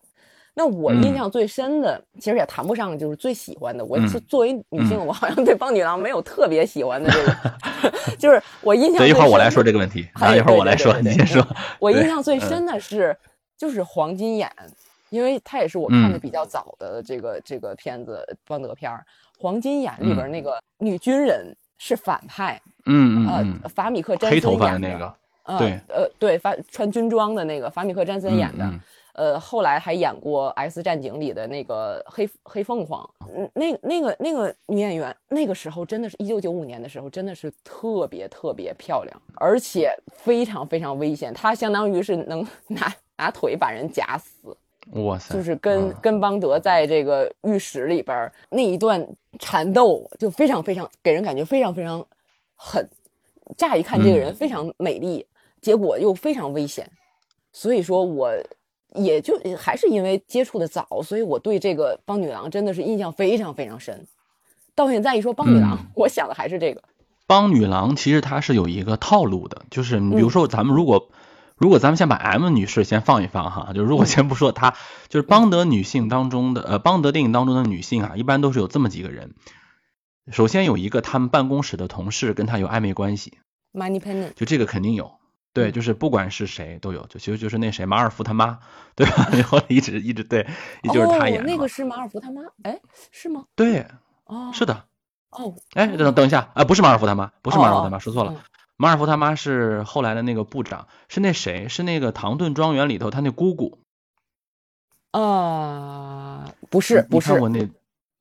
[0.56, 3.86] 那我印象最深的，其实也谈不上就是最喜欢的。
[3.86, 9.08] 我作为女性，我好像对邦女郎没有特别喜欢的这个， 就是我印象。
[9.08, 11.46] 一会儿我来说这个问题，啊， 一会儿我来说，你先说。
[11.80, 13.16] 我印象最深的是，
[13.58, 14.52] 就是黄金眼。
[15.10, 19.06] 因为他也是我看的比较早的这个这个片子邦德片儿，
[19.42, 25.16] 《黄金眼》里边那个女军人是反派，嗯嗯呃，法米克詹森演的那个，
[25.58, 28.70] 对，呃对，法穿军装的那个法米克詹森演的，
[29.14, 44.56] 呃后来还演过《X 战警》里的那个黑黑凤凰，嗯那那个那个女演员那个时候真的是一九九五年的时候真的是特别特别漂亮，而且非常非常危险，她相当于是能 拿拿腿把人夹死。
[44.94, 49.06] 哇塞，就是跟、嗯跟邦德在这个浴室里边儿那一段
[49.38, 52.06] 缠斗，就非常非常给人感觉非常非常
[52.56, 52.88] 狠。
[53.58, 55.26] 乍一看这个人嗯非常美丽，
[55.62, 56.90] 结果又非常危险，
[57.52, 58.32] 所以说我
[58.96, 64.06] 也就还是因为接触的早，所以我对这个邦女郎真的是印象非常非常深。
[64.76, 66.82] 到现在一说邦女郎，嗯 我想的还是这个。
[67.28, 71.10] 邦女郎其实它是有一个套路的，就是你比如嗯说咱们如果、
[71.60, 74.76] 如果咱们先把 M 女士先放一放哈，就如果先不说她，
[75.10, 79.36] 就是邦德女性当中的呃邦德电影当中的女性啊，一般都是有这么几个人。
[80.32, 83.38] 首先有一个他们办公室的同事跟她有暧昧关系
[83.74, 85.12] ，Money Penny，就这个肯定有。
[85.52, 88.60] 对，嗯就是不管是谁都有，就其实就是那谁马尔福他妈，
[88.96, 89.28] 对吧？
[89.34, 90.48] 然后一直一直对，
[90.84, 91.44] 就是他演哦。
[91.46, 92.80] 那个是马尔福他妈，哎，
[93.12, 93.46] 是吗？
[93.56, 93.88] 对，
[94.26, 94.86] 哦，是的。
[95.32, 98.36] 哦，哎，等等一下，啊，不是马尔福他妈，不是马尔福他妈，哦说错了。
[98.80, 101.68] 嗯马尔福他妈是后来的那个部长，是那谁？
[101.68, 103.78] 是那个唐顿庄园里头他那姑姑。
[105.12, 107.70] 啊，不是，不是，我那？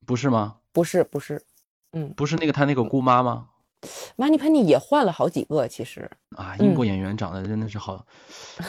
[0.05, 0.57] 不是吗？
[0.73, 1.41] 不是，不是。
[1.93, 3.47] 嗯不是那个他那个姑妈吗
[4.17, 6.11] ？，Money Penny 也换了好几个，其实。
[6.35, 8.05] 啊，嗯英国演员长得真的是好，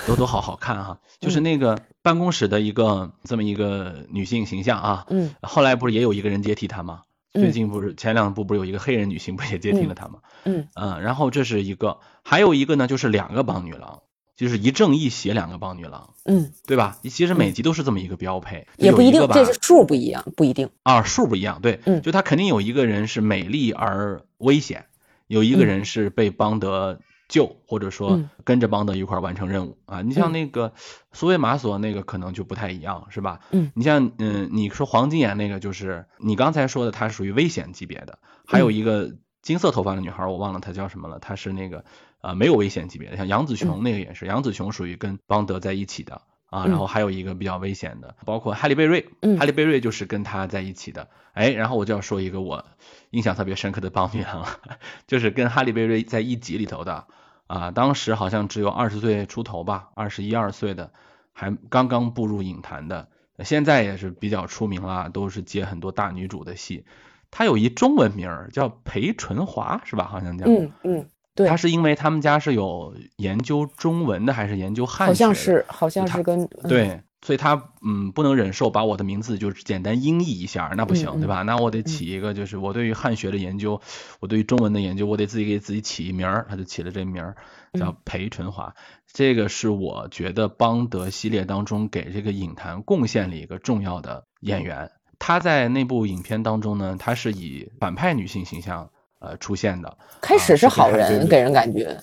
[0.06, 1.00] 都都好好看哈。
[1.18, 5.06] 就是嗯那个办公室的一个这么一个女性形象啊。
[5.10, 7.02] 嗯后来不是也有一个人接替她吗？
[7.32, 10.18] 嗯最近不是前两部不是有一个黑人女性不也接替了他吗？
[10.44, 14.02] 嗯嗯，然后这是一个，还有一个呢，就是两个帮女郎，
[14.36, 16.98] 就是一正一邪两个帮女郎，嗯，对吧？
[17.04, 20.68] 其实每集都是这么一个标配，就也不一定这是数不一样，不一定。
[20.82, 24.86] 啊数不一样，对，嗯就他肯定有一个人是美丽而危险，
[25.28, 26.98] 有一个嗯人是被邦德
[27.30, 30.02] 救，或者说嗯跟着邦德一块儿完成任务啊。
[30.02, 30.74] 你像嗯那个
[31.12, 33.40] 苏维玛索那个可能就不太一样，是吧？
[33.52, 41.84] 嗯，你像嗯，你说黄金眼那个就是你刚才说的，她是属于危险级别的，还有嗯一个金色头发的女孩，我忘了她叫什么了，她是那个
[42.20, 46.20] 呃没有危险级别的，像杨紫琼那个也是，杨紫琼属于跟邦德在一起的。
[46.50, 51.08] 啊，然嗯后还有一个比较危险的，包括哈利贝瑞，嗯哈利贝瑞就是跟他在一起的。
[51.32, 52.64] 哎，然后我就要说一个我
[53.10, 54.58] 印象特别深刻的帮女郎了，
[55.06, 57.06] 就是跟哈利贝瑞在一集里头的
[57.50, 60.92] 啊，当时好像只有二十岁出头吧，二十一二岁的，
[61.32, 63.08] 还刚刚步入影坛的，
[63.40, 66.84] 现在也是比较出名了，都是接很多大女主的戏。
[67.32, 70.04] 她有一中文名儿叫裴淳华，是吧？
[70.04, 70.46] 好像叫。
[70.46, 81.42] 嗯嗯，对她是因为他们家是有研究中文的，还是研究汉好像是，好像是跟嗯对，所以他嗯不能忍受把我的名字就是简单音译一下，那不行，嗯对吧？
[81.42, 83.80] 那我得起一个，就是我对于汉学的研究，
[84.20, 87.36] 我对于中文的研究，我得自己给自己起一名儿，他就起了这名儿
[87.74, 88.74] 叫嗯裴淳华。
[89.12, 94.90] 这个是我觉得邦德系列当中给这个影坛贡献了一个重要的演员。
[95.18, 102.02] 他在那部影片当中呢，他是以反派女性形象呃出现的，开始是是好人，给人感觉。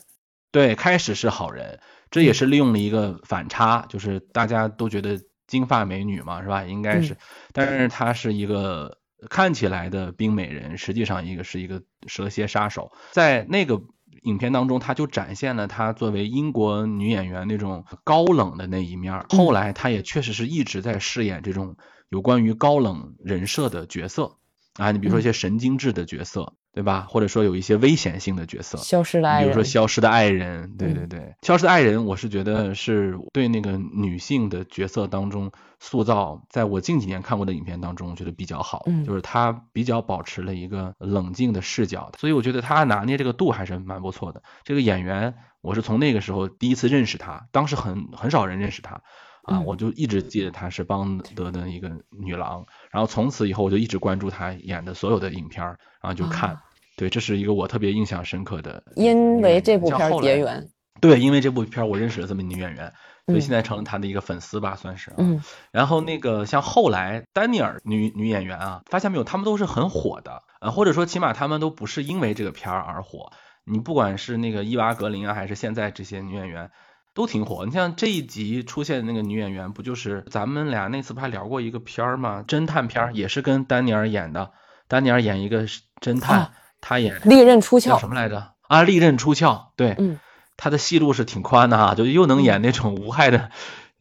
[0.51, 6.63] 对，开始是好人，这也是利用了一个反差，就是大家都觉得金发美女嘛，是吧？
[6.63, 7.17] 应该是，
[7.53, 8.97] 但是她是一个
[9.29, 12.91] 看起来的冰美人，实际上一个是一个蛇蝎杀手。
[13.11, 13.81] 在那个
[14.23, 19.25] 影片当中，她就展现了她作为英国女演员那种高冷的那一面。
[19.29, 21.77] 后来她也确实是一直在饰演这种
[22.09, 24.37] 有关于高冷人设的角色
[24.75, 27.07] 啊，你比如说一些神经质的角色，对吧？
[27.09, 28.77] 或者说有一些危险性的角色。
[28.77, 44.43] 消失的爱人，比如说《消失的爱人》，对嗯对对，消失的爱人》，我是觉得是对那个女性的角色当中塑造，在我近几年看过的影片当中，我觉得比较好，嗯就是她比较保持了一个冷静的视角，所以我觉得她拿捏这个度还是蛮不错的。
[44.63, 49.01] 这个演员，我是从那个时候第一次认识她，当时很很少人认识她。
[49.43, 56.61] 啊，嗯我就一直记得她是邦德的一个女郎，然后从此以后我就一直关注她演的所有的影片儿，然后就看，啊
[56.97, 58.83] 对，这是一个我特别印象深刻的。
[58.95, 60.37] 因为这部片儿结。
[60.37, 60.67] 缘。
[60.99, 62.91] 对，因为这部片儿我认识了这么女演员，
[63.27, 65.15] 所以嗯现在成了她的一个粉丝吧，算是啊。
[65.19, 73.31] 嗯然后那个像后来丹尼尔女女演员啊，发现没有，她们都是很火的，呃，或者说起码她们都不是因为这个片儿而火。
[73.63, 76.69] 你不管是那个伊娃格林啊，还是现在这些女演员。
[77.13, 82.45] 都挺火，你像这一集出现的那个女演员，不就是咱们俩那次不还聊过一个片儿吗？
[82.47, 84.51] 侦探片儿也是跟丹尼尔演的，
[84.87, 85.65] 丹尼尔演一个
[85.99, 88.09] 侦探，啊他演利刃出鞘叫什。
[88.09, 88.53] 么来着？
[88.67, 90.19] 啊，利刃出鞘，对，嗯
[90.57, 93.51] 他的戏路是挺宽的哈，就又能演那种无害的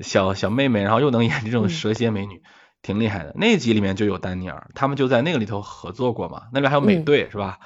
[0.01, 2.43] 小小妹妹，然后又能演这种嗯蛇蝎美女，
[2.83, 3.33] 挺厉害的。
[3.37, 7.59] 那一集里面就有丹尼尔，他们就在那个里头合作过嘛，那边还有美嗯队、是吧？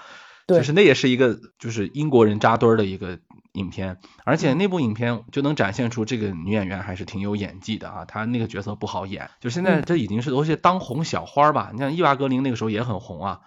[0.46, 3.20] 对就是那也是一个就是英国人扎堆儿的一个
[3.52, 13.40] 影片，而且那部影片就能展现出这个女演员还是挺有演技的啊，她那个角色不好演，就现在嗯这已经是都是当红小花儿吧，你像伊娃格林那个时候也很红啊。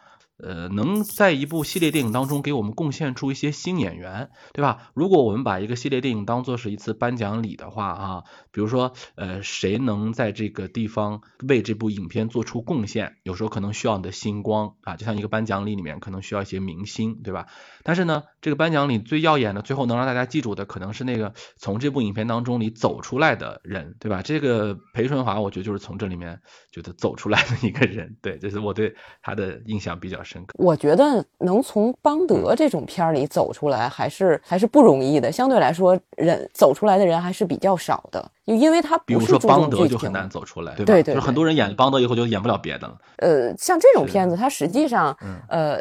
[0.44, 4.92] 呃，能在一部系列电影当中给我们贡献出一些新演员，对吧？
[4.94, 13.16] 如果我们把一个系列电影当做是一次颁奖礼的话，啊，比如说，呃，谁能在这个地方为这部影片做出贡献？
[13.24, 17.48] 有时候可能需要你的星光啊，就像一个颁奖礼里面可能需要一些明星，对吧？
[17.84, 24.22] 但是呢，这个颁奖礼最耀眼的，最后能让大家记住的，可能是那个从这部影片当中里走出来的人，对吧？
[24.22, 30.33] 这个裴春华，我觉得就是从这里面觉得走出来的一个人，对，这是我对他的印象比较深。
[30.56, 35.32] 我觉得能从邦德这种片儿里走出来，还是还是不容易的。
[35.32, 40.94] 相对来说，人走出来的人还是比较少的，因为他比如说邦德就很难走出来，对吧？
[40.94, 42.98] 对对，就是很多人演邦德以后就演不了别的了。
[43.18, 45.16] 呃，像这种片子，它实际上，
[45.48, 45.80] 呃，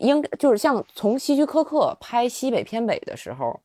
[0.00, 3.58] 应就是像从希区柯克拍《西北偏北》的时候，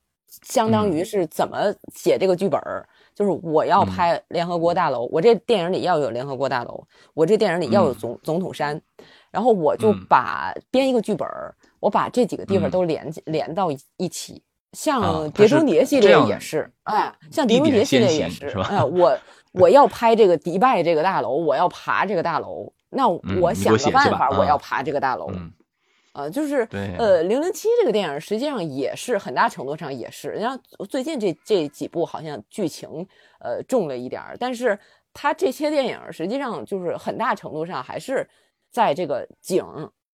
[0.43, 2.87] 相当于是怎么写这个剧本儿。
[3.15, 6.83] 就是我要拍联合国大楼，我这电影里要有联合国大楼，
[7.15, 8.79] 我这电影里要有总总统山，
[9.31, 11.27] 然后我就把编一个剧本，
[11.79, 14.41] 我把这几个地方都连连到一起。
[14.73, 19.17] 像《碟中谍》系列也是，哎，像《碟中谍》系列也是，哎，我
[19.53, 25.31] 我要拍这个迪拜这个大楼，我要爬这个大楼，那我想个办法，我要爬这个大楼。
[26.13, 32.89] 呃，就是呃，零零七这个电影实际上也是很大程度上也是，然后最近这这几部好像剧情
[33.39, 34.77] 呃重了一点儿，但是
[35.13, 38.27] 它这些电影实际上就是很大程度上还是
[38.69, 39.63] 在这个景，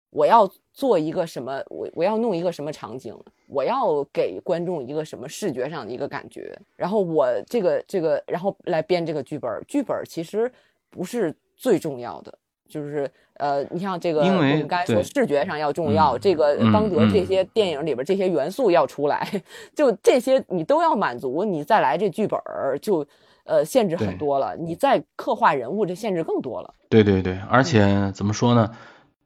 [0.10, 3.16] 我要做一个什么，我我要弄一个什么场景，
[3.48, 10.52] 我要给观众一个什么视觉上的一个感觉，然后我这个这个然后来编这个剧本，剧本其实
[10.90, 12.38] 不是最重要的。
[12.70, 19.30] 就是呃，你像这个，我们刚才说视觉上要重要，这个邦德这些电影里边这些元素要出来，
[19.76, 22.40] 就这些你都要满足，你再来这剧本
[22.82, 23.06] 就
[23.46, 26.74] 呃限制很多了，你再刻画人物这限制更多了。
[26.90, 28.72] 对对对，而且怎么说呢？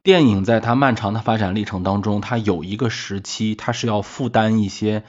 [0.02, 5.02] 电影在它漫长的发展历程当中，它有一个时期，它是要负担一些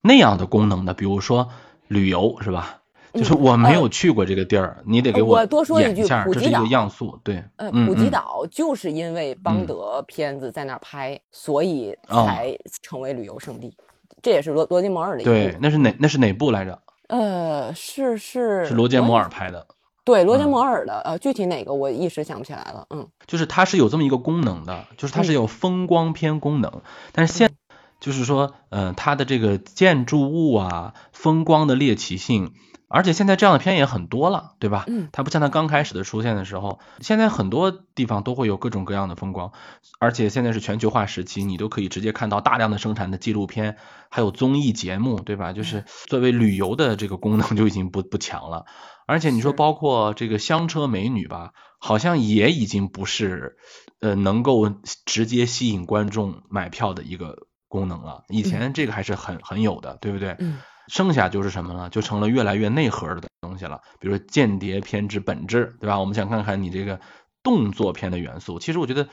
[0.00, 1.48] 那样的功能的，比如说
[1.88, 2.78] 旅游，是吧？
[3.12, 7.42] 就是我没有去过这个地儿，你得给我多说一句，这是一个要素，对。
[7.56, 13.76] 呃，普吉岛就是因为邦德片子在那儿拍，所以才成为旅游胜地。
[14.22, 15.24] 这也是罗罗杰摩尔的一。
[15.24, 16.78] 对，那是哪那是哪部来着？
[17.10, 19.66] 呃，是是是罗杰摩尔拍的。
[20.02, 22.86] 对，罗杰摩尔的，呃，具体哪个我一时想不起来了。
[22.90, 27.50] 嗯，就是它是有这么一个功能的，就是它是有风光片功能，但是现
[28.00, 32.52] 就是说，嗯，它的这个建筑物啊，风光的猎奇性。
[32.92, 34.84] 而且现在这样的片也很多了，对吧？
[34.88, 39.52] 嗯，它不像它刚开始的出现的时候，现在很多地方都会有各种各样的风光，
[40.00, 43.76] 而且现在是全球化时期，你都可以直接看到大量的生产的纪录片，
[44.10, 45.52] 还有综艺节目，对吧？
[45.52, 48.66] 就是作为旅游的这个功能就已经不不强了。
[49.06, 53.56] 而且你说包括这个香车美女吧，好像也已经不是
[54.00, 54.68] 呃能够
[55.06, 58.22] 直接吸引观众买票的一个功能了。
[58.28, 60.36] 以前这个还是很很有的，对不对？
[60.40, 60.58] 嗯。
[60.88, 61.88] 剩下就是什么呢？
[61.88, 63.80] 就成了越来越内核的东西了。
[64.00, 66.00] 比如说间谍片之本质，对吧？
[66.00, 66.98] 我们想看看你这个
[67.44, 68.58] 动作片的元素。
[68.58, 69.08] 其实我觉得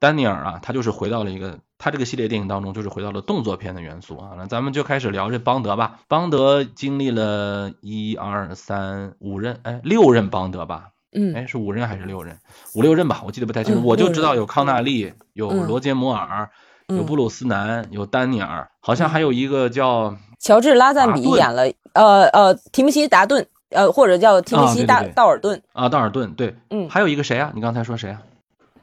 [0.00, 4.30] 丹尼尔啊，他就是回到了一个他这个系列电影当中，就是回到了动作片的元素啊。
[4.36, 6.00] 那咱们就开始聊这邦德吧。
[6.08, 10.88] 邦德经历了一二三五任，哎，六任邦德吧？
[11.12, 12.36] 嗯，哎，是五任还是六任？
[12.74, 13.86] 五六任吧，我记得不太清楚。
[13.86, 16.50] 我就知道有康纳利，有罗杰摩尔，
[16.96, 20.16] 有布鲁斯南，有丹尼尔，好像还有一个叫。
[20.38, 27.52] 乔治拉赞比演了，呃呃，提姆西达顿，呃，或者叫提姆西大道尔顿啊，道尔顿，对，嗯，还有一个谁啊？
[27.54, 28.22] 你刚才说谁啊？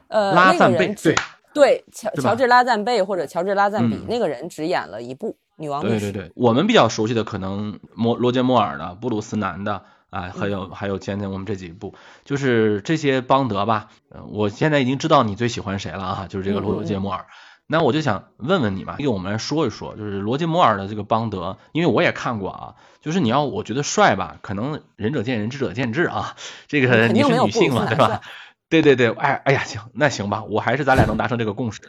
[0.08, 1.14] 呃，拉赞贝，对
[1.52, 11.92] 对，乔乔治拉赞贝或者乔治拉赞比那个人只演了一部《女王对对对，我们比较熟悉的可能摩罗杰摩尔的、布鲁斯南的啊，还有还有前前我们这几部，
[12.24, 13.88] 就是这些邦德吧。
[14.14, 17.26] 嗯，我现在已经知道你最喜欢谁了啊，就是这个罗杰摩尔。
[17.72, 26.34] 那我就想问问你嘛，给我们来说一说，就是罗杰摩尔的这个邦德，因为我也看过啊，就是你要我觉得帅吧，可能仁者见仁，智者见智啊。
[26.66, 28.22] 这个你是女性嘛，对吧？
[28.68, 31.80] 对对对，哎哎呀，行，那行吧，我还是咱俩能达成这个共识。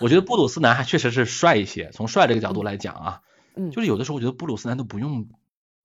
[0.00, 3.20] 我觉得布鲁斯南还确实是帅一些，从帅这个角度来讲啊，
[3.54, 5.28] 嗯，就是有的时候我觉得布鲁斯南都不用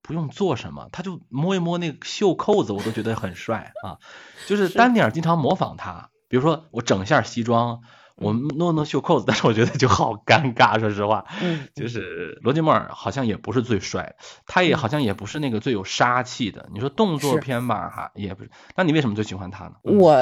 [0.02, 3.98] 不用做什么，他就摸一摸那个袖扣子，我都觉得很帅啊。
[4.48, 7.82] 就是丹尼尔经常模仿他，比如说我整一下西装。
[8.16, 10.80] 我诺诺袖扣子， 但是我觉得就好尴尬。
[10.80, 14.14] 说实话，嗯，就是罗杰摩尔好像也不是最帅，
[14.46, 16.66] 他也好像也不是那个最有杀气的。
[16.72, 18.50] 你说动作片吧，哈，也不是。
[18.74, 19.72] 那你为什么最喜欢他呢？
[19.82, 20.16] 我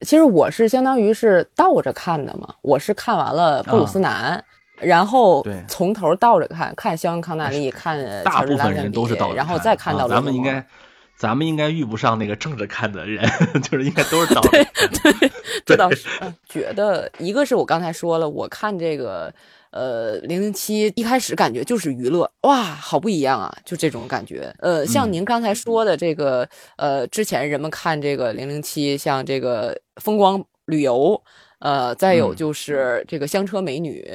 [0.00, 4.42] 其实我是相当于是倒着看的嘛，我是看完了布鲁斯南，
[4.80, 10.64] 然后从头倒着看，看肖恩康纳利，看大部分人都是倒着看然后再看到咱们应该。
[11.20, 13.22] 咱们应该遇不上那个正着看的人，
[13.62, 14.50] 就是应该都是倒着
[15.02, 15.30] 对
[15.66, 16.08] 这倒是。
[16.22, 19.30] 嗯 觉得一个是我刚才说了，我看这个
[19.70, 24.50] 呃零零七一开始感觉就是娱乐，哇，好不一样啊，就这种感觉。
[24.60, 31.22] 呃，像嗯您刚才说的这个，呃，之前人们看这个零零七，像这个风光旅游，
[31.58, 34.10] 呃，再有嗯就是这个香车美女。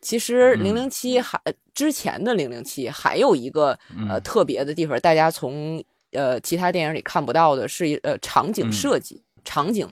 [0.00, 1.40] 其实嗯零零七还
[1.72, 3.70] 之前的零零七还有一个
[4.08, 5.82] 呃嗯特别的地方，大家从
[6.12, 9.88] 呃其他电影里看不到的是一呃场景嗯设计，场景。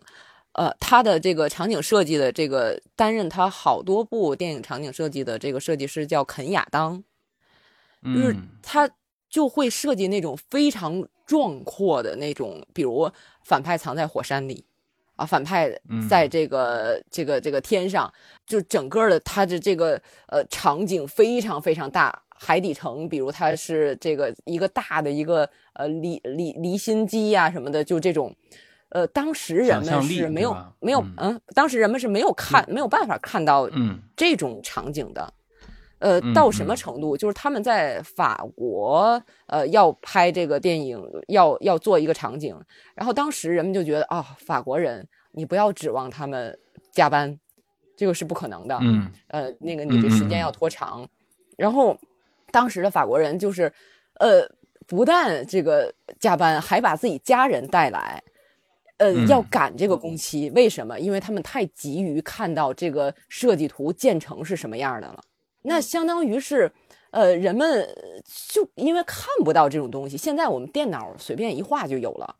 [0.58, 7.04] 呃，他的这个场景设计的这个担任他好多部电影场景设计的这个设计师叫肯亚当，
[8.02, 8.88] 就是嗯他
[9.28, 13.10] 就会设计那种非常壮阔的那种，比如
[13.44, 14.64] 反派藏在火山里，
[15.16, 18.10] 啊，反派嗯在这个、这个这个天上，
[18.46, 22.22] 就整个的他的这个呃场景非常非常大。
[22.38, 28.34] 海底城，比如它是这个一个大的一个呃离离离心机呀、什么的，就这种，
[28.90, 35.32] 呃，当时人们是没有没有嗯嗯，当时人们是没有看没有办法看到嗯这种场景的。
[35.98, 37.16] 呃，嗯到什么嗯程度？
[37.16, 42.54] 就是他们在法国，呃，要拍这个电影，要要做一个场景，
[42.94, 46.58] 然后当时人们就觉得啊、法国人，你不要指望他们
[46.92, 47.40] 加班，
[47.96, 48.78] 这个是不可能的。
[48.82, 51.08] 嗯呃，那个你这时间要拖长。
[51.56, 51.98] 然后
[52.56, 53.70] 当时的法国人就是，
[54.14, 54.50] 呃，
[54.86, 58.22] 不但这个加班，还把自己家人带来，
[58.96, 60.48] 呃，嗯要赶这个工期。
[60.54, 60.98] 为什么？
[60.98, 65.22] 因为他们太急于看到这个设计图建成是什么样的了。
[65.64, 66.72] 那相当于是，
[67.10, 67.86] 呃，人们
[68.48, 72.36] 就因为看不到这种东西，现在我们电脑随便一画就有了。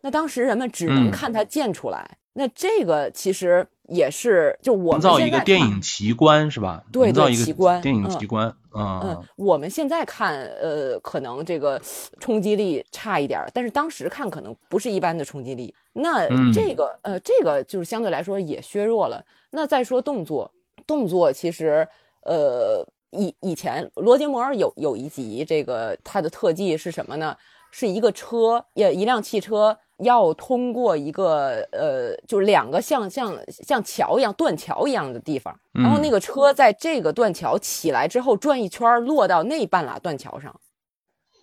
[0.00, 2.16] 那当时人们只能嗯看它建出来。
[2.32, 6.84] 那这个其实也是，就我们营造一个电影奇观是吧？
[6.92, 11.80] 对营造一个对奇观电影嗯奇观，嗯嗯，我们现在看，呃，可能这个
[12.20, 15.74] 冲击力差一点儿，但是当时看可能不是一般的冲击力。
[15.94, 19.24] 那嗯这个，呃，这个就是相对来说也削弱了。
[19.50, 20.50] 那再说动作，
[20.86, 21.88] 动作其实，
[22.24, 27.36] 呃，以以前罗杰摩尔有有一集，这个他的特技是什么呢？
[27.70, 40.60] 是一个车，也一辆汽车要通过一个呃，就是两个像像像桥一样断桥一样的地方，然后那嗯个车在这个断桥起来之后转一圈儿，落到那半拉断桥上，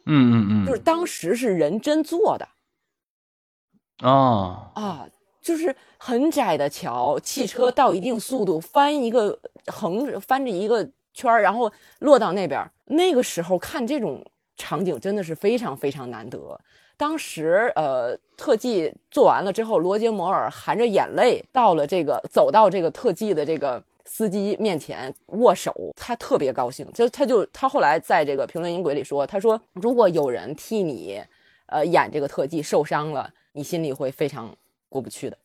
[0.06, 2.48] 嗯嗯嗯，就是当时是人真做的。
[4.04, 5.08] 哦，啊，
[5.42, 12.72] 就是很窄的桥，汽车到一定速度翻一个横翻着一个圈儿，然后落到那边儿。
[12.86, 14.24] 那个时候看这种
[14.58, 16.60] 场景真的是非常非常难得。
[16.98, 26.90] 当时呃，特技做完了之后，罗杰摩尔含着眼泪到了这个走到这个特技的这个司机面前握手，他特别高兴。
[26.94, 31.22] 就他就他后来在这个评论音轨里说，他说如果有人替你
[31.66, 34.56] 呃演这个特技受伤了，你心里会非常
[34.88, 35.38] 过不去的。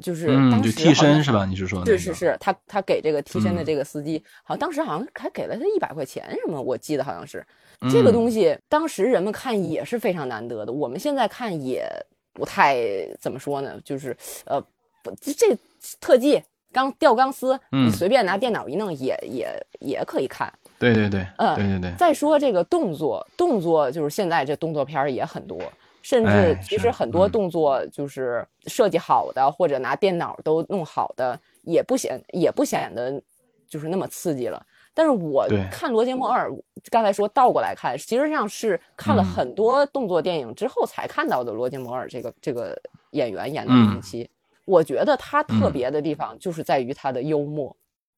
[0.00, 0.26] 就是
[0.62, 1.44] 就替身是吧？
[1.44, 1.98] 你是说那个？
[1.98, 7.44] 是是是，他他给这个替身的嗯这个司机，好像当时好像还给了他一百块钱什么，我记得好像是
[7.90, 11.84] 这个东西，当时人们看也是非常难得的，我们现在看也
[12.32, 12.78] 不太
[13.20, 14.16] 怎么说呢，就是
[14.46, 14.60] 呃，
[15.02, 15.56] 不这这
[16.00, 20.52] 特技钢吊钢丝，你嗯随便拿电脑一弄也也也可以看。
[20.78, 25.60] 对对对，嗯对对对，再说这个动作，动作就是现在这动作片也很多，
[26.02, 33.22] 甚至哎其实很多嗯动作就是设计好的，或者拿电脑都弄好的，也不显也不显得
[33.66, 34.64] 就是那么刺激了。
[34.94, 36.52] 但是我看罗杰摩尔，
[36.90, 42.78] 刚才说倒过来看，其实上是看了嗯很多动作电影之后才看到的罗杰摩尔这个这个
[43.12, 44.28] 演员演的嗯零七。
[44.66, 47.74] 我觉得他特嗯别的地方就是在于他的幽默。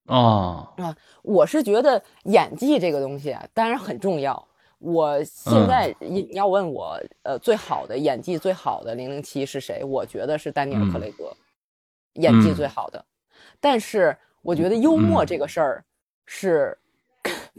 [0.06, 0.68] 哦，
[1.22, 4.46] 我是觉得演技这个东西啊，当然很重要。
[4.84, 9.82] 我现嗯在你你要问我，呃，最好的演技最好的零零七是谁？
[9.82, 11.34] 我觉得是丹尼尔·克雷格，
[12.14, 13.02] 演技最好的。
[13.60, 15.84] 但是我觉得幽默嗯这个事儿
[16.26, 16.76] 是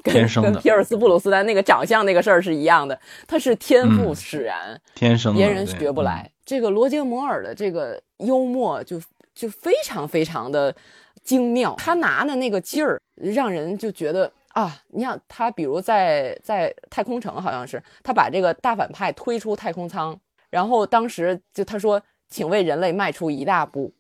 [0.04, 6.30] 跟天生跟皮尔斯·布鲁斯丹那个长相那个事儿是一样的，他是天赋嗯使然，天生别人学不来。
[6.46, 9.02] 这个罗杰摩尔的这个幽默就
[9.34, 10.76] 就非常非常的
[11.24, 20.18] 精妙，他拿的那个劲儿，让人就觉得啊，你想他比如在在太空城好像是他把这个大反派推出太空舱，
[20.50, 23.94] 然后当时就他说，请为人类迈出一大步，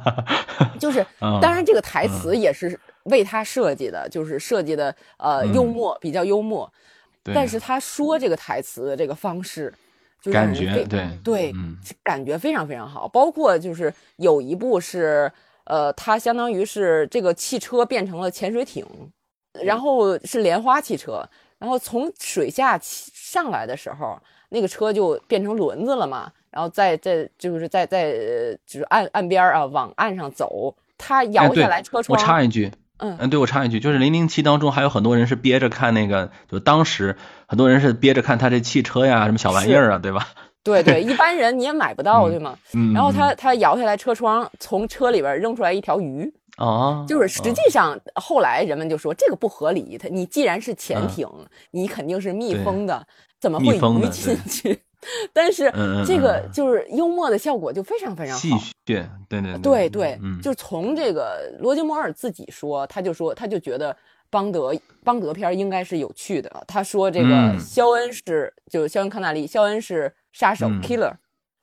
[0.80, 6.72] 就是嗯当然这个台词也是为他设计的，就是设计的呃嗯幽默比较幽默，
[7.22, 9.70] 对但是他说这个台词的这个方式，
[10.22, 13.06] 就让感觉对对，嗯感觉非常非常好。
[13.06, 15.30] 包括就是有一部是，
[15.64, 18.86] 呃，它相当于是这个汽车变成了潜水艇，
[19.62, 21.22] 然后是莲花汽车，
[21.58, 24.18] 然后从水下起上来的时候，
[24.50, 28.12] 那个车就变成轮子了嘛，然后在在就是在在
[28.66, 32.18] 就是岸岸边啊往岸上走，它摇下来车窗。
[32.18, 40.28] 我插一句，嗯嗯，对我插一句，就是零零七当中还有很多人是憋着看那个，就当时很多人是憋着看他这汽车呀什么小玩意儿啊，对吧？
[40.62, 42.56] 对对， 一般人你也买不到，对吗？
[42.74, 42.92] 嗯。
[42.92, 46.32] 然后他他摇下来车窗，从车里边扔出来一条鱼。
[46.60, 47.04] 哦。
[47.08, 51.28] 就是实际上后来人们就说这个不合理，他你既然是潜艇，
[51.72, 53.04] 你肯定是密封的，
[53.40, 54.80] 怎么会鱼进去？
[55.32, 55.72] 但是
[56.06, 58.58] 这个就是幽默的效果就非常非常好。
[58.84, 59.04] 对
[59.62, 63.96] 对对，就从这个罗杰摩尔自己说，他就说他就觉得
[64.30, 66.50] 邦德邦德片应该是有趣的。
[66.68, 70.14] 他说这个肖恩是就是肖恩康纳利，肖恩是。
[70.32, 71.12] 杀手 killer，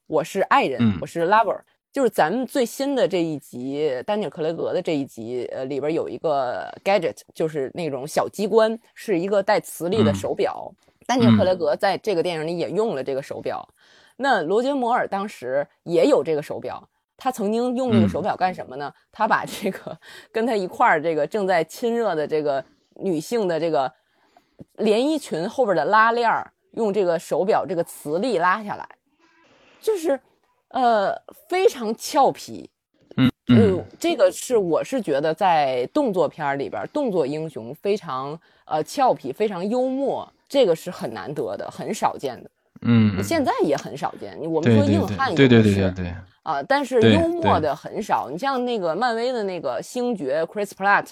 [0.08, 1.58] 我是爱人，我是 lover，
[1.98, 10.72] 就是咱们最新的这一集丹尼尔克雷格的这一集，呃，里边有一个 gadget，就是那种小机关，是一个带磁力的手表。
[11.08, 13.68] 丹尼尔克雷格在这个电影里也用了这个手表。
[14.18, 16.88] 那罗杰摩尔当时也有这个手表，
[17.18, 18.94] 他曾经用这个手表干什么呢？
[19.12, 19.98] 他把这个
[20.32, 22.64] 跟他一块儿这个正在亲热的这个
[22.98, 23.92] 女性的这个
[24.76, 26.54] 连衣裙后边的拉链儿。
[26.74, 28.88] 用这个手表这个磁力拉下来，
[29.82, 30.20] 就是，
[30.70, 31.16] 呃，
[31.50, 32.70] 非常俏皮。
[33.16, 42.50] 嗯嗯，这个是我是觉得在动作片里边，动作英雄非常呃俏皮，非常幽默，这个是很难得的，很少见的。
[42.82, 44.38] 嗯，现在也很少见。
[44.40, 46.14] 我们说硬汉对对对对对
[46.44, 48.30] 啊，但是幽默的很少。
[48.30, 51.08] 你像那个漫威的那个星爵 Chris Pratt。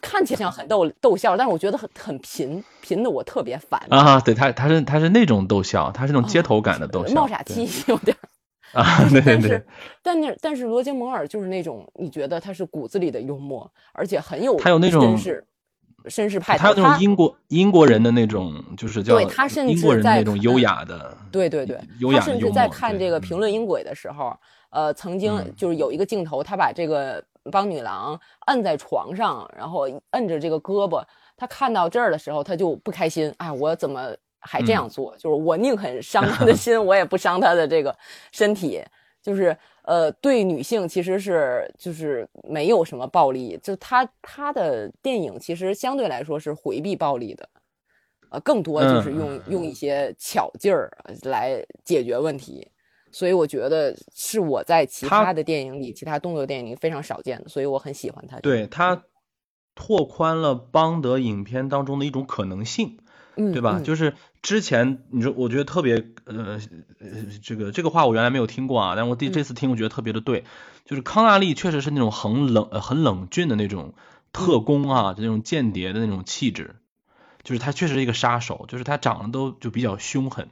[0.00, 4.20] 看起来像很逗逗笑，但是我觉得很很贫贫的，我特别烦啊！
[4.20, 8.16] 对他，他是他是那种逗笑，他是那种街头感的逗笑，冒傻气 有点
[8.80, 9.08] 啊。
[9.08, 9.62] 对对对，
[10.02, 15.44] 但是但是罗杰摩尔就是那种你觉得他是骨子里的幽默，而且很有他有那种绅士
[16.04, 24.36] 绅士派，他有那种英国英国人的那种就是叫对他甚至英国人那种优雅的对对对，优雅他甚至在看这个评论音轨的时候，
[24.70, 27.22] 呃，曾经就是有一个镜头，他把这个。
[27.50, 28.16] 帮女郎
[28.46, 31.02] 摁在床上，然后摁着这个胳膊。
[31.36, 33.34] 他看到这儿的时候，他就不开心。
[33.38, 35.16] 哎，我怎么还这样做？
[35.16, 37.96] 就是我宁肯伤他的 心，我也不伤他的这个
[38.30, 38.82] 身体。
[39.22, 43.56] 就是呃，对女性其实是就是没有什么暴力。
[43.62, 47.48] 就他他的电影其实相对来说是回避暴力的，
[48.30, 50.90] 呃，更多就是用用一些巧劲儿
[51.22, 52.66] 来解决问题。
[53.12, 58.40] 所以我觉得是我在其他的电影里，其他动作电影里非常少见的，所以我很喜欢他。
[58.40, 59.04] 对他
[59.76, 62.98] 拓宽了邦德影片当中的一种可能性，
[63.36, 63.80] 嗯，对吧？
[63.80, 66.60] 就是之前你说，我觉得特别呃
[67.00, 67.10] 呃，
[67.42, 70.44] 这个这个话我原来没有听过啊，但我第这次听，我觉得特别的对。
[70.84, 73.94] 就是康纳利确实是那种很冷很冷峻的那种
[74.32, 76.76] 特工啊，就那种间谍的那种气质，
[77.42, 80.48] 就是他确实是一个杀手，就是他长得都就比较凶狠。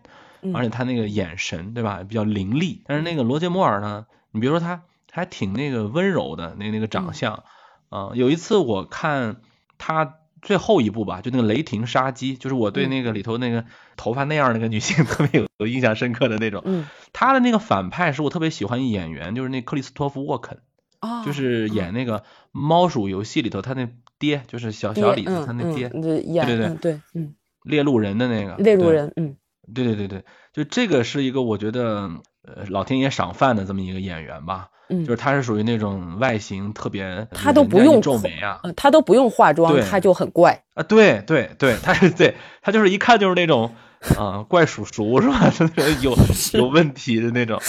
[0.54, 2.82] 而且他那个眼神，对吧，比较凌厉。
[2.86, 7.44] 但是那个罗杰摩尔呢，你比如说他还挺那个温柔的，那那个长相
[7.90, 8.12] 啊。
[8.14, 9.42] 有一次我看
[9.76, 13.64] 他最后一部吧，就那个雷霆杀机，就是我对那个里头那个
[13.96, 16.62] 头发那样那个女性 特别有有印象深刻的那种。
[16.64, 16.86] 嗯。
[17.12, 20.58] 他的那个反派是我特别喜欢一演员，就是那克里斯托弗沃肯，
[21.00, 23.88] 啊，就是演那个猫鼠游戏里头他那
[24.18, 27.34] 爹，就是小小李子他那爹，对对对对，嗯，
[27.64, 29.36] 猎鹿人的那个猎鹿人，嗯。
[29.72, 32.10] 对对对对，就这个是一个我觉得
[32.42, 43.74] 呃老天爷赏饭的这么一个演员吧，嗯，就是他是属于那种外形特别，他都不用皱眉啊，他都不用化妆，他就很怪啊，对对对，他是对他就是一看就是那种
[44.18, 45.52] 啊怪叔叔是吧？
[46.02, 46.16] 有
[46.58, 47.60] 有问题的那种，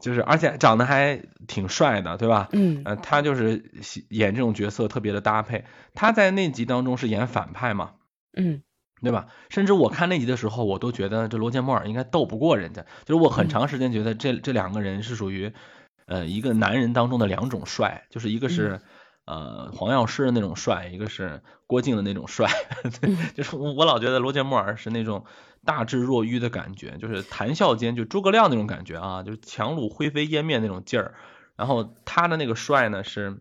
[0.00, 2.48] 就是而且长得还挺帅的，对吧？
[2.52, 3.62] 嗯，呃，他就是
[4.10, 5.64] 演这种角色特别的搭配，
[5.94, 7.90] 他在那集当中是演反派嘛，
[8.36, 8.62] 嗯。
[9.02, 9.28] 对吧？
[9.48, 12.84] 甚至我看那集的时候，我都觉得这罗杰摩尔应该斗不过人家。
[13.04, 15.52] 就是我很长时间觉得这这两个人是属于，
[16.06, 18.80] 呃，一个男人当中的两种帅，就是一个是
[19.24, 22.50] 呃黄药师的那种帅，一个是郭靖的那种帅。
[23.34, 25.24] 就是我我老觉得罗杰摩尔是那种
[25.64, 31.14] 大智若愚的感觉，就是谈笑间就诸葛亮那种感觉啊，就是强弩灰飞烟灭那种劲儿。
[31.56, 33.38] 然后他的那个帅呢是。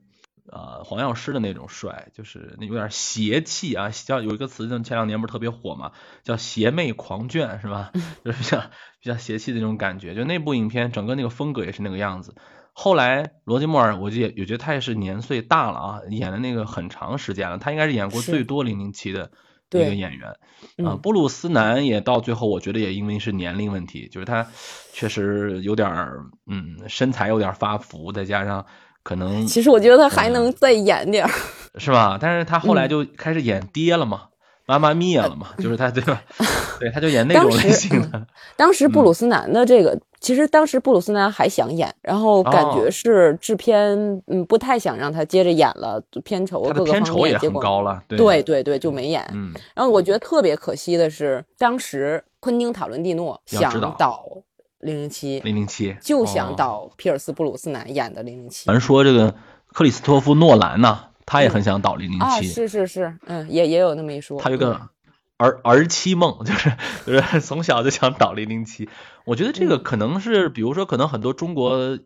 [0.51, 5.91] 呃，黄药师的那种帅，就是那有点邪气啊，叫有一个词，前两年不是特别火嘛，
[6.23, 7.91] 叫邪魅狂狷，是吧？
[8.25, 8.59] 就是比较
[9.01, 10.15] 比较邪气的那种感觉。
[10.15, 12.33] 就那部影片，整个那个风格也是那个样子。
[12.73, 19.31] 后来罗杰莫尔，我也也觉得他也是年岁大了啊，演了那个很长时间了，他应该是演过最多零零七的
[19.71, 20.31] 一个演员
[20.83, 20.95] 啊。
[20.95, 24.47] 布鲁斯南也到最后，我觉得也因为是年龄问题，就是他
[24.93, 26.07] 确实有点
[26.47, 28.65] 嗯身材有点发福，再加上。
[29.03, 31.31] 可能其实我觉得他还能再演点儿，
[31.79, 32.17] 是吧？
[32.19, 34.23] 但是他后来就开始演爹了嘛，
[34.65, 36.21] 妈妈咪呀了嘛，就是他对吧？
[36.79, 38.27] 对，他就演那种类型的。
[38.55, 43.97] 当时布鲁斯南的这个，其实当时布鲁斯南还想演，然后感觉是制片
[44.27, 49.25] 嗯不太想让他接着演了，片酬各个片酬也很高了，对对对，就没演。
[49.33, 54.23] 嗯，然后我觉得特别可惜的是，当时昆汀塔伦蒂诺想导
[54.79, 58.69] 《零零七》，零零七就想导皮尔斯布鲁斯南演的《零零七》。
[58.73, 59.35] 咱说这个
[59.73, 61.05] 克里斯托夫诺兰呢？
[61.25, 64.41] 他也很想导零零七，是是是，嗯，也也有那么一说。
[64.41, 64.81] 他有个
[65.37, 66.73] 儿儿妻梦，就是
[67.05, 68.89] 就是 从小就想导零零七。
[69.25, 71.99] 我觉得这个可能是，比如说，可能很多中国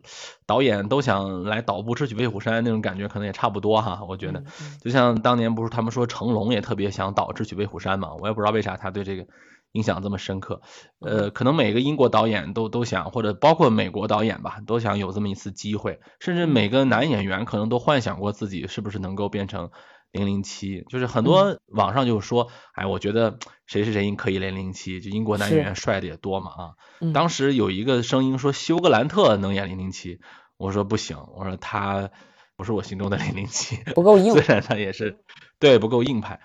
[0.45, 4.01] 导演都想来导部《智取威虎山》那种感觉，可能也差不多哈。
[4.09, 4.43] 我觉得，
[4.81, 9.25] 就像当年不是他们说成龙也特别想导《智取威虎山》嘛，我也不知道为啥他对这个。
[9.73, 10.61] 印象这么深刻，
[10.99, 19.71] 呃，可能每个英国导演都都想，或者包括美国导演吧，都想有这么一次机会，甚至每个男演员可能都幻想过自己是不是能够变成
[20.11, 27.11] 零零七，就是很多网上就说，哎，我觉得谁谁谁可以零零七，就英国男演员帅的也多嘛啊。
[27.11, 30.19] 当时有一个声音说休格兰特能演零零七，
[30.57, 32.11] 我说不行，我说他
[32.55, 35.17] 不是我心中的零零七，不够硬， 虽然他也是
[35.57, 36.41] 对不够硬派，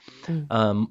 [0.48, 0.88] 嗯。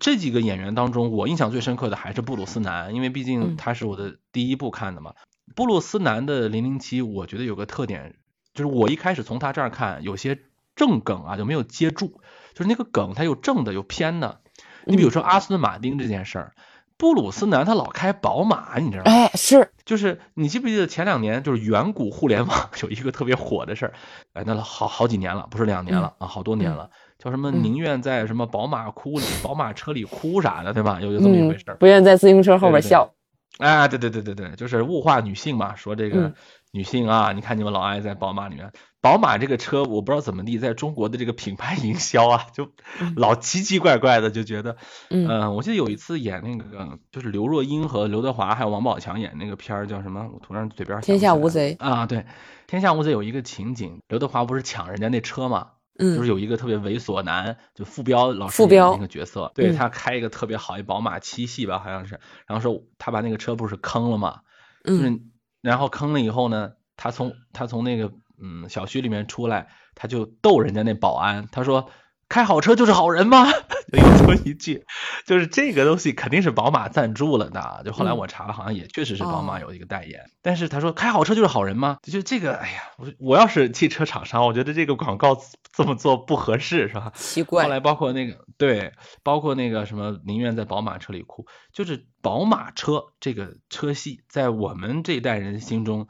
[0.00, 5.14] 这几个演员当中，我印象最深刻的还是布鲁斯南，因为毕竟他是我的第一部看的嘛。
[5.54, 8.16] 布鲁斯南的零零七，我觉得有个特点，
[8.54, 10.38] 就是我一开始从他这儿看，有些
[10.76, 12.20] 正梗啊就没有接住，
[12.54, 14.40] 就是那个梗他有正的有偏的。
[14.84, 16.52] 你比如说阿斯顿马丁这件事儿，
[16.96, 19.10] 布鲁斯南他老开宝马，你知道吗？
[19.10, 23.94] 哎，是，就是你记不记得前两年就是远古互联网 有一个特别火的事儿？
[24.34, 26.90] 哎，那好好几年了，不是两年了啊，好多年了。
[27.18, 27.50] 叫什么？
[27.50, 31.00] 宁愿在什么宝马哭里、宝马车里哭啥的，对吧？
[31.00, 31.76] 有有这么一回事儿。
[31.76, 33.12] 不愿在自行车后边笑。
[33.58, 35.74] 哎，对对对对对，就是物化女性嘛。
[35.74, 36.32] 说这个
[36.70, 42.68] 女性啊，你看你们老爱在宝马里面，宝马这个车，我不知道怎么地，在中国的这个品牌营销啊，就
[43.16, 44.76] 老奇奇怪怪的，就觉得，
[45.10, 50.28] 嗯，我记得有一次演那个，就是刘若英和刘德华还有王宝强演那个片儿，叫什么？
[50.32, 52.26] 我突然嘴边天下无贼啊，对，
[52.68, 55.70] 天下无贼有一个情景，刘德华不是抢人家那车嘛？
[55.98, 64.40] 就是有一个特别猥琐男，就傅彪老师演那个角色，对他开一个特别好一宝马七系吧，好像是，然后说他把那个车不是坑了嘛，
[64.84, 65.20] 就是
[65.60, 71.90] 然后坑了以后呢，他从他从那个嗯小区里面出来，他就逗人家那保安，他说。
[72.28, 73.46] 开好车就是好人吗？
[73.90, 74.84] 有这么一句，
[75.24, 77.82] 就是这个东西肯定是宝马赞助了的。
[77.86, 80.20] 就后来我查了，好像也确实是宝马有一个代言。
[80.42, 81.96] 但是他说开好车就是好人吗？
[82.02, 85.38] 就这个，哎呀，我我要是汽车厂商，我觉得这个广告
[85.72, 87.12] 这么做不合适，是吧？
[87.14, 87.64] 奇怪。
[87.64, 96.08] 后来包括那个对，包括那个什么宁愿在宝马车里哭，就是宝马车这个车系在我们这一代人心中，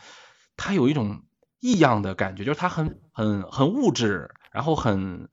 [0.56, 1.22] 它有一种
[1.60, 5.28] 异样的感觉，就是它很很很物质，然后很。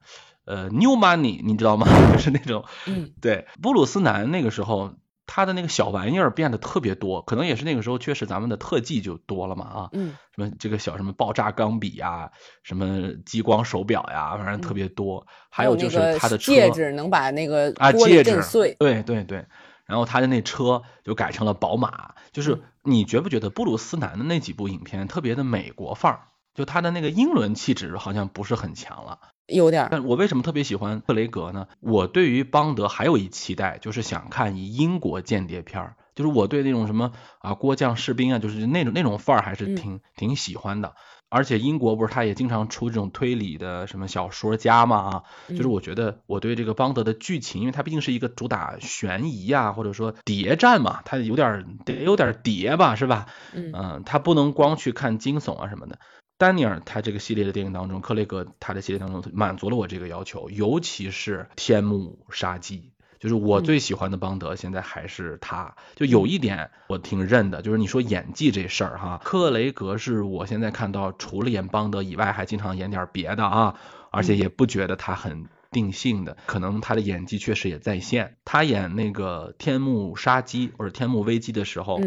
[0.46, 1.88] 呃，New Money，你知道吗？
[2.14, 4.94] 就是那种，嗯，对，布鲁斯南那个时候，
[5.28, 12.32] 他的那个小玩意儿变得特别多，可能也是那个时候确实咱们的特技就多了嘛，啊，嗯，什么这个小什么爆炸钢笔呀，
[12.64, 19.46] 什么激光手表呀，反正特别多，还有就是他的戒指能把那个啊戒指碎，对对对，
[19.86, 26.20] 然后他的那车就改成了宝马，就是你觉不觉得布鲁斯南的那几部影片特别的美国范儿？
[26.54, 29.20] 就他的那个英伦气质好像不是很强了。
[29.48, 31.68] 有点，但我为什么特别喜欢克雷格呢？
[31.80, 40.96] 我对于邦德还有一期待，就是想看一英国间谍片儿，就是我对那种什么啊郭将士兵啊，就是那种那种范儿还是挺挺喜欢的。
[41.28, 53.26] 而且英国不是他也经常出这种推理的什么小说家嘛啊，就是我觉得我对这个邦德的剧情，因为它毕竟是一个主打悬疑啊，或者说谍战嘛，它有点得有点谍吧，是吧？
[53.54, 56.00] 嗯，它不能光去看惊悚啊什么的。
[56.38, 65.76] 丹尼尔他这个系列的电影当中，克雷格他的系列当中满足了我这个要求，尤其是《天幕杀机》，就是我最喜欢的邦德，现在还是他。
[65.96, 73.80] 就有一点我挺认的，就是你说演技这事儿哈，克雷格是我现在看到除了演邦德以外，还经常演点别的啊，
[74.12, 78.36] 而且也不觉得他很定性的，可能他的演技确实也在线。
[78.44, 82.02] 他演那个《天幕杀机》或者《天幕危机》的时候。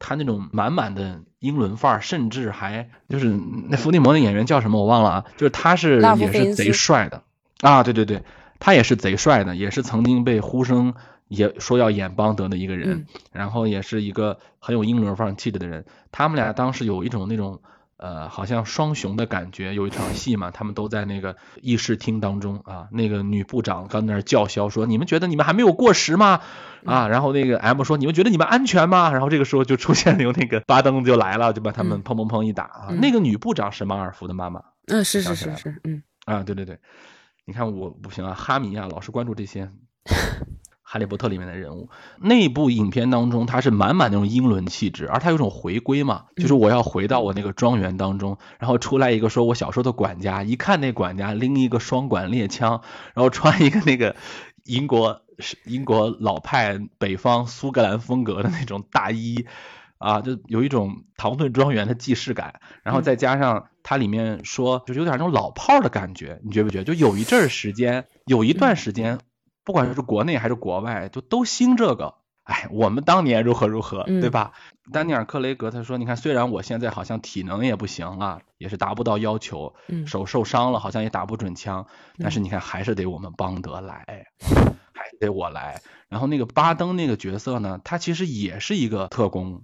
[0.00, 3.26] 他那种满满的英伦范儿，甚至还就是
[3.68, 7.22] 那伏地魔的演员叫什么我忘了啊，就是他是也是贼帅的。
[7.60, 8.24] 啊，对对对，
[8.58, 10.94] 他也是贼帅的，也是曾经被呼声
[11.28, 17.60] 也说要演邦德的一个人，然后也是一个很有英伦范儿气质的人，他们俩当时有一种那种。
[18.00, 26.40] 呃，好像双雄的感觉，有一场戏嘛，他们都在那个议事厅当中啊，那个女部长刚在那叫嚣说：“你们觉得你们还没有过时吗？”
[26.86, 32.88] 啊，然后那个 M 说：“你们觉得你们安全吗？”然后这个时候就出现了有那个巴登就来了，就把他们砰砰砰一打啊。
[33.00, 34.62] 那个女部长是马尔福的妈妈。
[34.86, 36.02] 嗯，是是是是，嗯。
[36.24, 36.78] 啊，对对对，
[37.44, 39.70] 你看我不行啊，哈迷啊，老是关注这些
[40.92, 41.88] 哈利波特里面的人物，
[42.18, 52.82] 那部影片当中，他是满满那种英伦气质，而他有种回归嘛，就是我要回到我那个庄园当中，然后出来一个说我小时候的管家，一看那管家拎一个双管猎枪，
[53.14, 54.16] 然后穿一个那个
[54.64, 55.22] 英国
[55.64, 59.46] 英国老派北方苏格兰风格的那种大衣，
[59.98, 66.82] 啊，就有一种唐顿庄园的既视感，然后再加上它里面说，就是有点那种老炮的感觉，你觉不觉？
[66.82, 69.20] 就有一阵儿时间，有一段时间。
[69.64, 72.14] 不管是国内还是国外，就都兴这个。
[72.44, 74.52] 哎，我们当年如何如何，对吧？
[74.92, 81.86] 丹尼尔·克雷格他说：“你看，虽然我现在好像体能也不行了，也是达不到要求，手受伤了，好像也打不准枪，
[82.18, 84.26] 但是你看，还是得我们邦德来，
[84.92, 85.80] 还是得我来。
[86.08, 89.62] 然后那个巴登那个角色呢，他其实也是一个特工，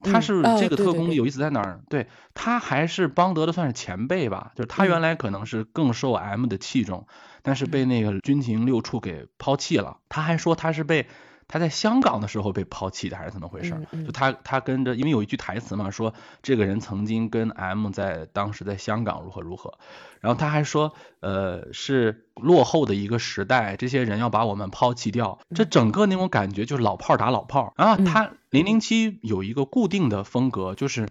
[0.00, 1.80] 他是这个特工有意思在哪儿？
[1.88, 7.06] 对他还是邦德的算是前辈吧，就是他原来可能是更受 M 的器重。”
[7.42, 9.98] 但是被那个军情六处给抛弃了。
[10.08, 11.06] 他还说他是被
[11.48, 13.86] 他在香港的时候被抛弃的，还是怎么回事？
[14.04, 19.78] 就他他跟着，因为有一句台词嘛，说这个人曾经跟 M 在当时在香港如何如何。
[20.20, 25.38] 然后他还说，呃，是落后的一个时代，这些人要把我们抛弃掉。
[25.54, 27.74] 这整个那种感觉就是老炮打老炮。
[27.76, 31.08] 然后他零零七有一个固定的风格，就是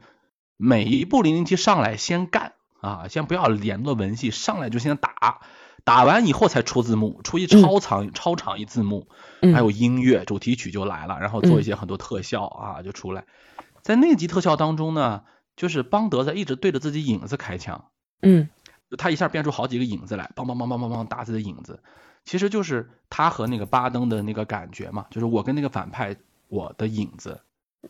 [0.58, 5.40] 每一部零零七上来先干啊，先不要联络文戏，上来就先打。
[5.86, 9.08] 打完以后才出字幕，出一超长超长一字幕，
[9.54, 13.26] 还有音乐主题曲就来了，然后做一些很多特效啊就出来。
[13.84, 15.22] 在那集特效当中呢，
[15.56, 17.86] 就是邦德在一直对着自己影子开枪，
[18.24, 18.50] 嗯，
[18.98, 21.80] 他一下变出好几个影子来，梆梆梆梆梆梆打自己的影子，
[22.24, 26.16] 其实就是他和那个巴登的那个感觉嘛，就是我跟那个反派
[26.48, 27.40] 我的影子，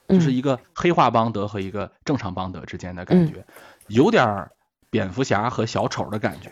[0.09, 3.45] 就是一个黑化邦德和一个正常邦德之间的感觉，
[3.87, 4.51] 有点
[4.89, 6.51] 蝙蝠侠和小丑的感觉。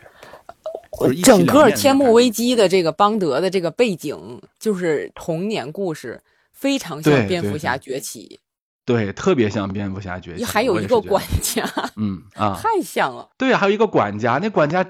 [1.22, 6.22] 整个天幕危机的这个邦德的这个背景就是童年故事，
[6.52, 8.40] 非常像蝙蝠侠崛起，
[8.84, 10.44] 对，特别像蝙蝠侠崛起。
[10.44, 11.64] 还有一个管家，
[11.96, 13.28] 嗯 啊，太像了。
[13.38, 14.86] 对，还有一个管家，那管家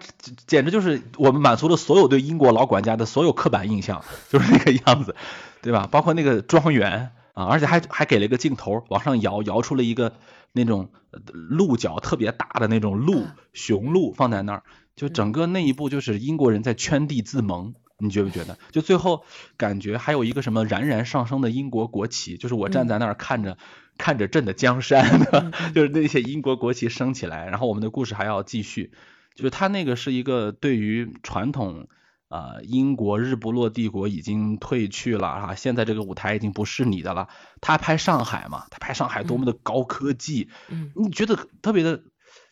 [0.46, 5.14] 简直就是我们满足了所有对英国老管家的所有刻板印象，就是那个样子，
[5.62, 5.88] 对吧？
[5.90, 10.12] 包括那个庄园啊，而且还还给了一个镜头往上摇，摇出了一个
[10.52, 10.90] 那种
[11.32, 14.62] 鹿角特别大的那种鹿，雄鹿放在那儿。
[14.97, 18.59] 就整个那一步就是英国人在圈地自萌，你觉不觉得？
[18.70, 19.24] 就最后
[19.57, 23.59] 感觉还有一个什么冉冉上升的英国国旗，就是我站在那儿看着
[23.99, 25.05] 看着朕的江山，
[25.74, 28.92] 就是那些英国国旗升起来，然后我们的故事还要继续。
[29.34, 31.88] 就是他那个是一个对于传统
[32.28, 37.26] 啊英国日不落帝国已经退去了啊，现在这个舞台已经不是你的了。
[37.61, 40.51] 他拍上海嘛，他拍上海多么的高科技，
[40.95, 42.05] 你觉得特别的。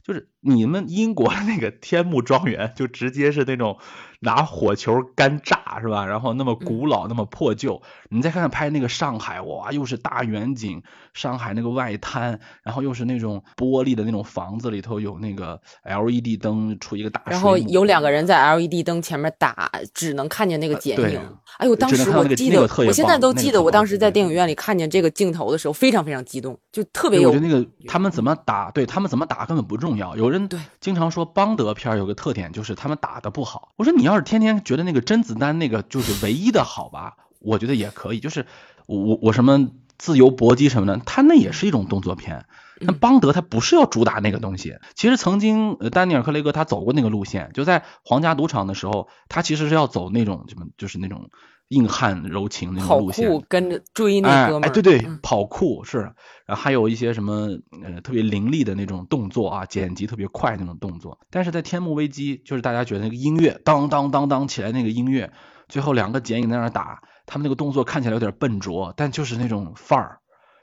[0.02, 3.78] 就是你们英国的那个天幕庄园，就直接是那种
[4.22, 6.06] 拿火球干炸，是吧？
[6.06, 7.82] 然后那么古老，那么破旧。
[8.08, 17.20] 你再看看拍那个上海，哇，又是大远景，上海那个外滩，然后又是那种玻璃的那种房子里头有那个 LED 灯出一个大。
[17.26, 21.20] 然后有两个人在 LED 灯前面打，只能看见那个剪影。
[21.58, 27.30] 哎呦，当时我记得，我现在都记得，我当时在电影院里看见这个镜头的时候，非常非常激动，就特别有。
[27.30, 30.16] 我觉得那个他们怎么打，对他们怎么打根本不重要。
[30.16, 33.72] 有人对经常说邦德片有个特点就是他们打的不好。
[33.76, 38.20] 我说你要是天天觉得那个甄子丹那个就是唯一的好吧，我觉得也可以。
[38.20, 38.46] 就是
[38.86, 42.46] 我我什么自由搏击什么的，他那也是一种动作片。
[42.80, 44.76] 那邦德他不是要主打那个东西。
[44.94, 51.30] 其实曾经丹尼尔克雷格他走过那个路线，就在皇家赌场的时候，他其实是要走那种什么，就是那种。
[51.72, 56.00] 硬汉柔情那种路线，跟着追那哥们儿，哎，对对，跑酷是，
[56.44, 57.48] 然后还有一些什么
[57.82, 61.18] 呃特别凌厉的那种动作啊，剪辑特别快那种动作。
[61.30, 65.32] 但是在天幕危机，就是大家觉得那个音乐当当当当起来那个音乐，
[65.66, 70.18] 最后两个剪影在那打，他们那个动作看起来有点笨拙，但就是那种范儿，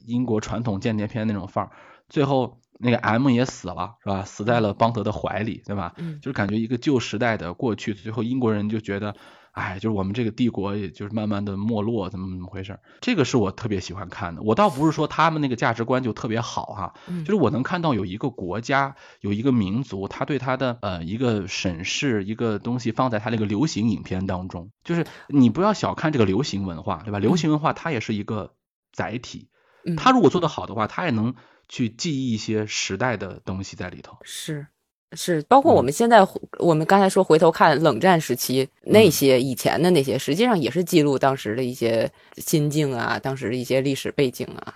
[0.05, 1.71] 英国传统间谍片那种范儿。
[2.07, 4.23] 最后那个 M 也死了，是吧？
[4.25, 5.93] 死在了邦德的怀里，对吧？
[5.97, 9.15] 嗯，就是感觉一个旧时代的过去，最后英国人就觉得。
[9.51, 12.79] 哎，就是我们这个帝国，也就是慢慢的没落，怎么怎么回事？
[13.01, 14.41] 这个是我特别喜欢看的。
[14.41, 16.93] 我倒不是说他们那个价值观就特别好哈，
[17.25, 27.19] 就是我能看到有一个国家，有一个民族，他对他的呃一个审视一个东西放在他那个流行影片当中，就是你不要小看这个流行文化，对吧？
[27.19, 28.53] 流行文化它也是一个
[28.91, 29.49] 载体，
[29.97, 31.35] 它如果做得好的话，它也能
[31.67, 34.17] 去记忆一些时代的东西在里头。
[34.23, 34.67] 是。
[35.13, 36.25] 是，包括我们现在，
[36.59, 44.75] 我们刚才说回头看冷战时期那些以前的那些，实际上也是记录当时的一些心境啊，当时的一些历史背景啊。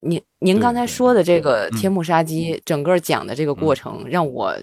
[0.00, 4.56] 您您刚才说的这个天幕杀机，整个讲的这个过程，让我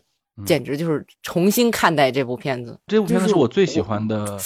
[0.46, 2.78] 简直就是重新看待这部片子。
[2.88, 4.38] 这部片子是我最喜欢的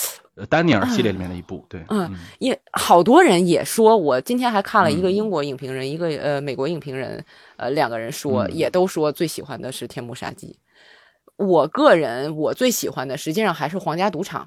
[0.50, 1.66] 丹尼尔系列里面的一部。
[1.70, 7.24] 对，嗯，也好多人也说，我今天还看了一个英国影评人，一个呃美国影评人，
[7.62, 10.59] 呃两个人说，也都说最喜欢的是《天幕杀机》。
[11.45, 14.43] 我个人我最喜欢的实际上还是《皇家赌场》。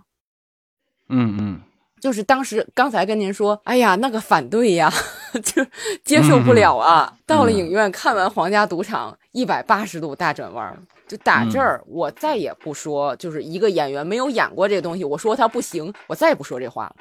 [1.09, 1.61] 嗯嗯。
[2.01, 4.93] 就是当时刚才跟您说，哎呀，那个反对呀，
[5.43, 5.65] 就
[6.05, 7.17] 接受不了啊。
[7.25, 10.77] 到了影院看完《皇家赌场》，一百八十度大转弯，
[11.09, 16.97] 就打这儿，我再也不说，就是一个演员没有演过这个东西，我说他不行，我再也不说这话了。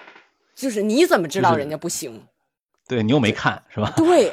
[0.55, 2.23] 就是你怎么知道人家不行？
[2.87, 3.91] 对你又没看是吧？
[3.97, 4.31] 对，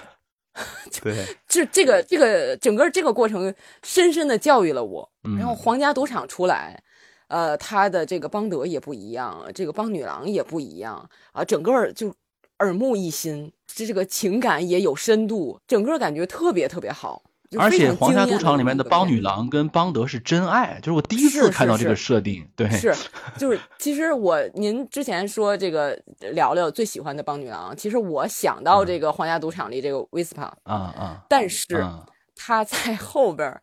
[1.03, 5.11] 对，这这个这个整个这个过程深深的教育了我。
[5.39, 6.83] 然后《皇家赌场》出来。
[7.29, 12.13] 呃，他的这个邦德也不一样，这个邦女郎也不一样啊，整个就
[12.59, 17.23] 耳目一新，这这个情感也有深度，整个感觉特别特别好。
[17.59, 22.49] 而且《皇家赌场》里面的邦女郎跟邦德是真爱，就是我第一次看到这个设定。
[22.55, 22.95] 对，是，
[23.37, 26.01] 就是其实我您之前说这个
[26.33, 31.67] 聊聊最喜欢的邦女郎，其实我想到这个《皇家赌场》里这个威斯帕啊啊，但是
[32.37, 33.61] 他在后边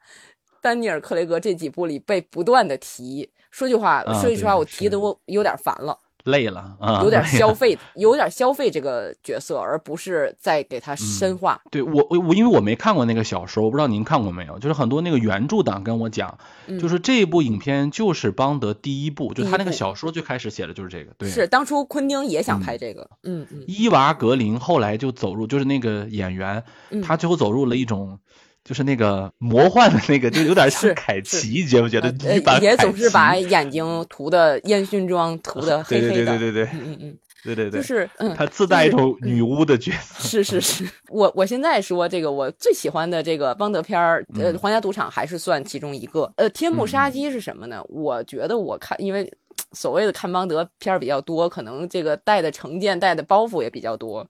[0.62, 3.30] 丹尼尔·克雷格这几部里被不断的提。
[3.50, 5.98] 说句话，说句实话，我提的我有点烦了，
[6.28, 11.60] 累了啊，有点 消费，有点消费这个角色，而不是在给他深化。
[11.72, 14.60] 对我，我我，因为我没看过那个小说，我不知道您看过没有。
[14.60, 16.38] 就是很多那个原著党跟我讲，
[16.80, 21.14] 就是这一部影片就是邦德第一部，就他那个小说最开始写的就是这个。
[21.18, 23.10] 对，是当初昆汀也想拍这个。
[23.24, 23.64] 嗯嗯。
[23.68, 26.64] 伊娃格林后来就走入，就是那个演员，
[27.04, 28.20] 他最后走入了一种。
[28.68, 32.13] 就是那个魔幻的那个，就有点像凯奇，觉不觉得？
[32.59, 36.13] 也总是把眼睛涂的烟熏妆，涂的黑黑的。
[36.13, 40.28] 对对对对对对，嗯嗯，对对对，就是嗯，他自带一种女巫的角色。
[40.28, 46.30] 是是是，我我现在说这个我最喜欢的这个邦德片儿，呃，《皇家赌场》还是算其中一个。
[46.36, 47.82] 呃，《天幕杀机》是什么呢？
[47.88, 49.32] 我觉得我看，因为
[49.72, 54.28] 所谓的看邦德片儿比较多，可能这个带的成见、带的包袱也比较多。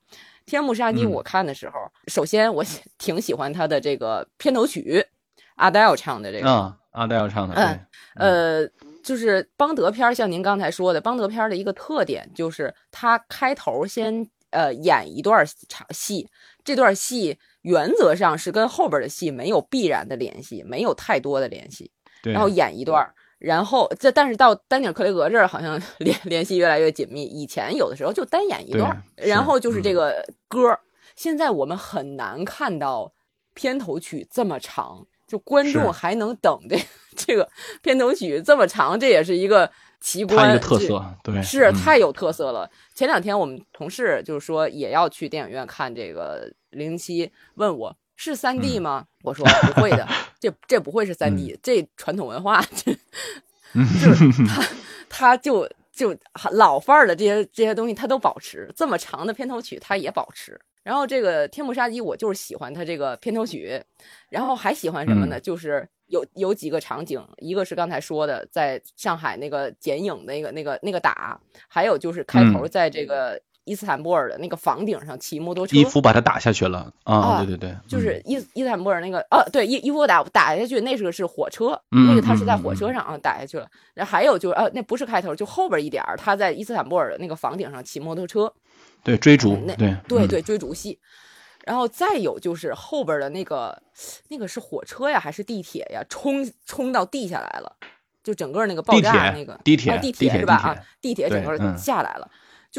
[0.47, 1.73] 天幕杀机，我看的时候，
[2.07, 2.63] 首先我
[2.97, 5.05] 挺喜欢他的这个片头曲，
[5.57, 6.49] 阿黛尔唱的这个。
[6.49, 7.53] 嗯，阿黛尔唱的。
[7.53, 7.79] 嗯，
[8.15, 8.67] 呃，
[9.03, 16.27] 就是邦德片，像您刚才说的，邦德片的一个特点就是他开头先呃演一段场戏，
[16.63, 21.91] 这段戏原则上是跟后边的戏没有必然的联系，没有太多的联系，
[22.23, 23.05] 然后演一段。
[23.39, 27.23] 然后这，但是到丹尼尔·克雷格这儿，好像 联联系越来越紧密。
[27.23, 30.77] 以前有的时候就单演一段，然后就是这个歌。
[31.15, 33.11] 现在我们很难看到
[33.53, 36.77] 片头曲这么长，就观众还能等这
[37.15, 37.47] 这个
[37.81, 39.69] 片头曲这么长，这也是一个
[39.99, 42.69] 奇观，一个特色，对，是太有特色了。
[42.95, 47.95] 前两天我们同事就是说也要去电影院看这个《零零七》，问我。
[48.17, 49.05] 是三 D 吗？
[49.23, 50.05] 我说不会的，
[50.41, 52.91] 这这不会是三 D，这传统文化，这
[54.03, 54.67] 就是他
[55.07, 56.17] 他就就
[56.51, 60.59] 老范儿的这些这些东西，他都保持这么长的片头曲，他也保持。
[60.83, 63.79] 然后这个《天幕杀机》，我就是喜欢他这个片头曲，
[64.29, 65.39] 然后还喜欢什么呢？
[65.39, 73.39] 就是有有几个场景，一个是刚才说的，在上海那个剪影那个那个那个打，还有就是开头在这个。
[73.67, 77.43] 伊斯坦布尔的那个房顶上骑摩托车，伊夫把他打下去了啊！
[77.43, 83.67] 对对对，就是伊伊斯坦布尔那个哦，对伊伊夫打打下去，那是个是火车，那个他是在火车上啊打下去了。
[83.93, 88.51] 然后还有就是呃，那不是开头，就后边一点他在伊斯坦布尔的那个房顶上骑摩托车，
[89.03, 90.97] 对追逐，对对对追逐戏。
[91.65, 93.77] 然后再有就是后边的那个
[94.29, 96.01] 那个是火车呀还是地铁呀？
[96.07, 97.75] 冲冲到地下来了，
[98.23, 100.55] 就整个那个爆炸那个地铁地铁是吧？
[100.55, 102.31] 啊，地铁整个下来了。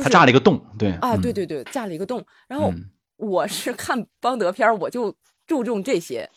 [0.02, 2.24] 他炸了一个洞，对啊，对对对，炸了一个洞。
[2.46, 2.72] 然后
[3.16, 5.14] 我是看邦德片我就
[5.46, 6.28] 注重这些，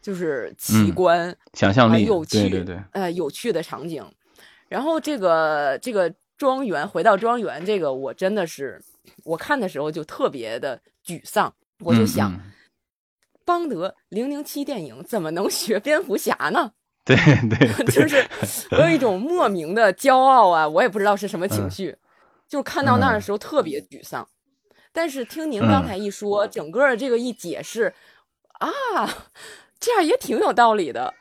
[0.00, 4.04] 就是奇观、想象力、有趣，对对对，呃，有趣的场景。
[4.68, 8.80] 然后这个这个庄园，回到庄园，这个我真的是
[9.24, 12.38] 我看的时候就特别的沮丧，我就想，
[13.44, 16.72] 邦德零零七电影怎么能学蝙蝠侠呢？
[17.04, 17.16] 对
[17.48, 18.22] 对， 就是
[18.72, 21.96] 我有一种莫名的骄傲啊，我也不知道是什么情绪。
[22.48, 24.26] 就看到那儿的时候特别沮丧，
[24.92, 27.92] 但是听您刚才一说，整个这个一解释，
[28.58, 28.70] 啊，
[29.78, 31.12] 这样也挺有道理的。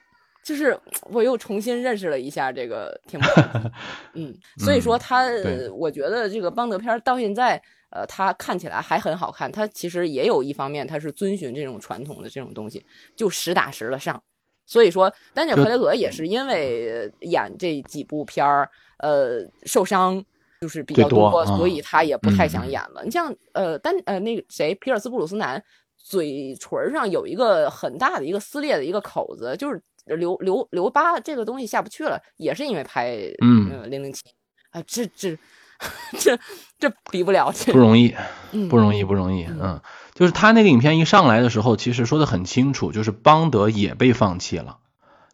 [0.42, 3.28] 就是我又重新认识了一下这个天幕，
[4.16, 5.26] 嗯，所以说他，
[5.74, 9.52] 我觉得这个邦德片到现在，呃，他看起来还很好看。
[9.52, 12.86] 他其实也有一方面，他是遵循这种传统的这种东西，
[13.18, 14.24] 就实打实的上。
[14.66, 18.70] 所以说，丹尼尔·克雷格也是因为演这几部片儿，
[19.00, 20.24] 呃，受伤。
[20.62, 23.04] 就是比较多，所以他也不太想演了。
[23.04, 25.64] 你像呃，丹呃那个谁，皮尔斯布鲁斯南，
[25.98, 33.90] 嘴唇上有一个很大的一个撕裂的一个口子，就是留留留疤，这个东西下不去了，也是因为拍嗯。
[33.92, 34.24] 零零七，
[34.72, 35.38] 啊，这这
[36.18, 36.38] 这
[36.80, 38.16] 这比不了，不容易，
[38.52, 38.68] 嗯。
[38.68, 39.46] 不容易，不容易。
[39.46, 39.80] 嗯，
[40.16, 44.80] 就是他那个影片一上来的时候，其实说的很清楚，就是邦德也被放弃了，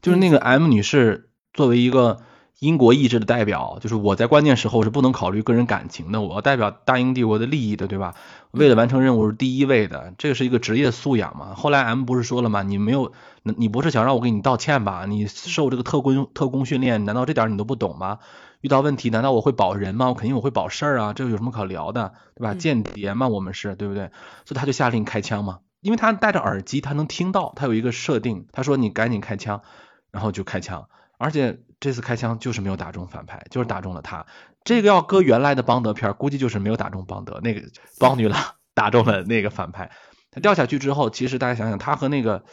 [0.01, 2.19] 就是那个 M 女士作为一个
[2.63, 8.15] 英国意志的代表，就是我在关键时候是不能考虑个人感情的，我要代表大英帝国的利益的，对吧？
[8.51, 11.55] 为了完成任务是第一位的，这个是一个职业素养嘛。
[11.55, 12.63] 后来 M 不是说了吗？
[12.63, 13.11] 你没有，
[13.43, 15.05] 你不是想让我给你道歉吧？
[15.05, 18.19] 你受这个特工特工训练，难道这点你都不懂吗？
[18.61, 20.07] 遇到问题，难道我会保人吗？
[20.07, 22.53] 我肯定我会保事儿啊，这有什么可聊的，对吧？
[22.53, 24.11] 间谍嘛，我们是对不对？
[24.45, 29.63] 所以他就下令开枪嘛，因为他戴着耳机，他能听到，他有一个设定，他说你赶紧开枪，
[30.11, 30.87] 然后就开枪，
[31.17, 34.25] 而且这次开枪就是没有打中反派，就是打中了他。
[34.63, 37.61] 这个要搁原来的邦德片，估计就是没有打中邦德，那个
[37.99, 38.41] 邦女郎
[38.73, 39.91] 打中了那个反派。
[40.31, 42.43] 他掉下去之后，其实大家想想，他和那个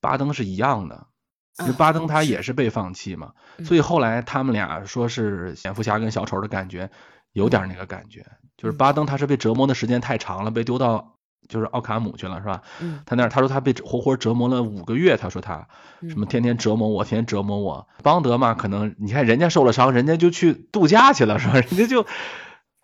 [0.00, 1.06] 巴登是一样的。
[1.60, 3.32] 因为巴登他也是被放弃嘛，
[3.64, 6.90] 所以后来他们俩说是蝙蝠侠跟小丑的感觉，
[7.32, 8.26] 有点那个感觉，
[8.58, 11.15] 就是巴登他是被折磨的时间太长了，被丢到
[11.48, 12.62] 就是奥卡姆去了，是吧？
[12.80, 15.68] 嗯，他那他说他被活活折磨了五个月，他说他
[16.08, 17.88] 什么天天折磨我，天天折磨我。
[18.02, 21.54] 邦德嘛，可能你看人家受了伤，人家就去度假去了，是吧？
[21.54, 22.06] 人家就。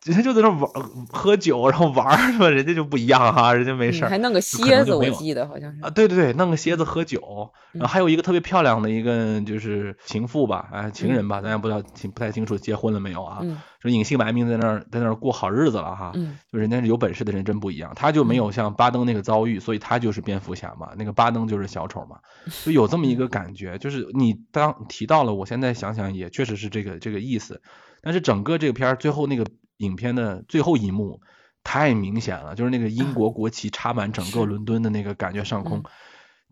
[0.05, 0.69] 人家就在那玩
[1.13, 2.51] 喝酒，然后玩是吧？
[2.51, 13.43] 人家就不一样哈，人家没事还弄个蝎子，我记得好像是啊，对对对，弄个蝎子喝酒，然后还有一个特别漂亮的一个就是情妇吧，啊，情人吧，咱也不知道清不太清楚结婚了没有啊？
[13.81, 16.13] 说隐姓埋名在那儿在那儿过好日子了哈，
[16.53, 22.17] 就人家是有本事的人真不一样，他就没有像巴登那个遭遇，所以他就是蝙蝠侠嘛，那个巴登就是小丑嘛，
[22.67, 27.63] 就有这么一个感觉，就是你当提到了，我现在想想也确实是这个这个意思，
[28.03, 29.47] 但是整个这个片儿最后那个。
[29.83, 31.21] 影片的最后一幕
[31.65, 35.83] 太明显了，就是那个英国国旗插满整个伦敦的那个感觉，上空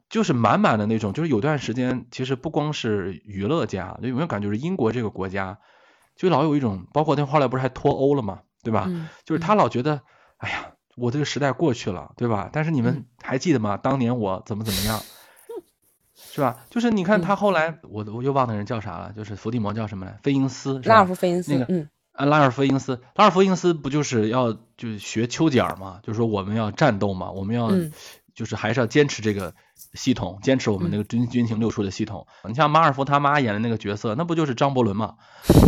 [0.09, 1.13] 就是满满的那种。
[1.13, 5.59] 就是有段时间，其实不光是娱乐家，就有没有感觉，就是英国这个国家
[6.17, 8.91] 就老有一种，包括他后来不是还脱欧了嘛，对吧？
[9.25, 10.03] 就是他老觉得，
[10.39, 12.51] 哎呀，我这个时代过去了，对吧？
[12.53, 13.77] 但是你们还记得吗？
[13.77, 15.01] 当年我怎么怎么样，
[16.15, 16.67] 是吧？
[16.71, 20.19] 就是你看他后来，我我又忘那人叫啥了，就是伏地魔叫什么来？
[20.23, 21.89] 菲因斯，拉尔夫·菲因斯，那个，嗯。
[22.21, 26.01] 啊，拉尔夫因斯，拉尔夫因斯不就是要就学丘吉尔嘛？
[26.03, 27.71] 就是说我们要战斗嘛，我们要
[28.35, 29.55] 就是还是要坚持这个
[29.95, 32.27] 系统，坚持我们那个军军情六处的系统。
[32.45, 35.15] 你像马尔福他妈演的那个角色，那不就是张伯伦嘛？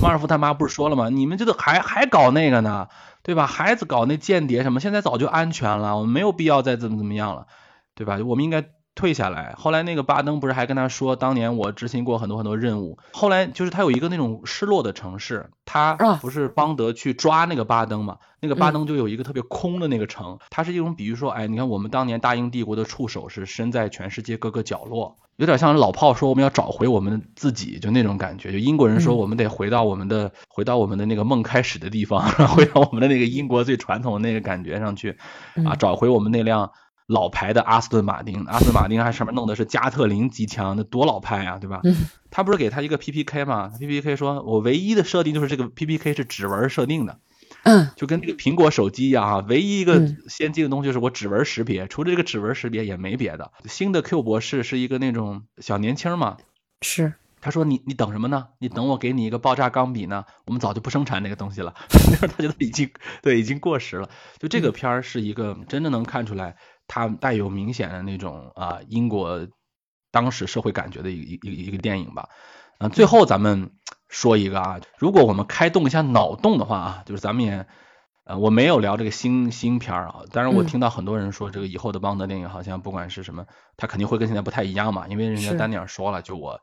[0.03, 1.09] 马尔福他妈不是说了吗？
[1.09, 2.89] 你们这个还还搞那个呢，
[3.23, 3.47] 对吧？
[3.47, 7.47] 孩子搞那间谍什么，现在早就安全了，我们没有必要再怎么怎么样了，
[7.95, 8.19] 对吧？
[8.27, 8.65] 我们应该。
[8.95, 12.99] 退下来，后来那个巴登不是还跟他说，当年我执行过很多很多任务。
[13.13, 18.19] 后来就是他有一个那种失落的城市，他不是邦德去抓那个巴登嘛？
[18.41, 28.53] 那个巴登就有一个特别空的那个城，它是一种比喻说，哎，你看我们当年大英帝国的触手是伸在全世界各个角落，有点像老炮说我们要找回我们自己，就那种感觉。
[28.53, 32.21] 就英国人说我们得回到我们的，回到我们的那个梦开始的地方，
[32.55, 35.17] 回到我们的那个英国最传统的那个感觉上去，
[35.65, 36.71] 啊，找回我们那辆。
[37.07, 41.81] 老牌的阿斯顿马丁，阿斯顿马丁还上面弄的是加特林机枪，那多老派啊，对吧？
[42.31, 47.19] 他不是给他一个 PPK 吗？PPK 说，我唯一的设定就是这个 PPK 是指纹设定的，
[47.65, 53.53] 嗯，就跟那个苹果手机一样啊，唯一一个先进的东西就是我指纹识别，除了这个指纹识别也没别的。
[53.67, 56.39] 新的 Q 博士是一个那种小年轻嘛，
[56.81, 58.47] 是，他说你你等什么呢？
[58.59, 60.25] 你等我给你一个爆炸钢笔呢？
[60.47, 62.91] 我们早就不生产那个东西了， 他觉得已经
[63.21, 64.09] 对已经过时了。
[64.39, 66.57] 就这个片儿是一个真的能看出来。
[66.95, 69.49] 它带有明显的那种啊英国
[70.11, 72.29] 当时社会感觉的一一一一个电影吧，
[72.81, 73.71] 嗯，最后咱们
[74.11, 77.67] 说一个啊，如果我们开动一下脑洞的话啊，就是咱们也
[78.25, 83.47] 呃我没有聊这个新新片儿啊，当然我听到很多人说这个以后的邦德电影好像不管是什么，
[83.79, 86.61] 它肯定会跟现在不太一样嘛，因为人家丹尼尔说了，就我。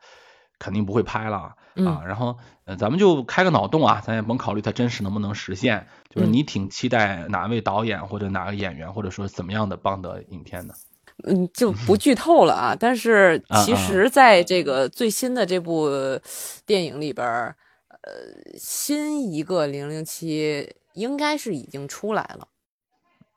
[0.60, 1.56] 肯定不会拍了
[1.86, 10.74] 啊，然后呃，咱们就开个脑洞啊，咱也甭考虑它真实能不能实现，就是你挺期待哪位导演或者哪个演员，或者说怎么样的邦德影片呢？
[11.24, 12.76] 嗯，就不剧透了啊。
[12.80, 15.90] 但是其实在这个最新的这部
[16.66, 18.12] 电影里边，呃，
[18.58, 22.48] 新一个零零七应该是已经出来了。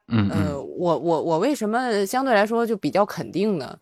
[0.09, 3.79] 嗯呃，我我我为什么相对来说就比较肯定呢？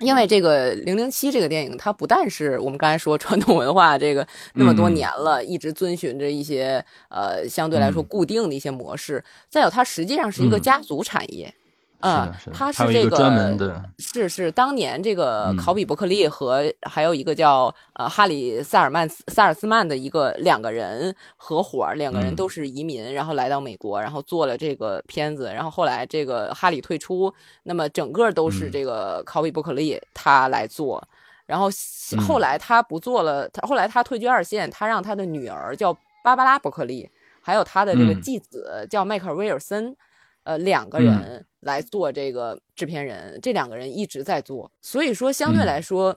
[0.00, 11.46] 因为这个《零零七》这个电影，它不但是我们刚才说传统文化这个那么多年了，一直遵循着一些呃相对来说固定的一些模式，再有它实际上是一个家族产业。
[11.46, 11.65] 嗯，
[12.52, 27.32] 他是这个是是当年这个考比伯克利和还有一个叫呃哈里萨尔曼萨尔斯曼的一个两个人合伙，两个人都是移民，然后来到美国，然后做了这个片子，然后后来这个哈里退出，
[27.62, 31.06] 那么整个都是这个考比伯克利他来做，
[31.46, 31.68] 然后
[32.26, 35.96] 后来他不做了，他后来他退居二线，他让他的女儿叫。
[36.26, 37.08] 芭芭拉·伯克利，
[37.40, 39.96] 还有他的这个继子叫迈克尔·威尔森，
[40.46, 46.16] 呃，两个人来做这个制片人，这两个人一直在做，所以说相对来说。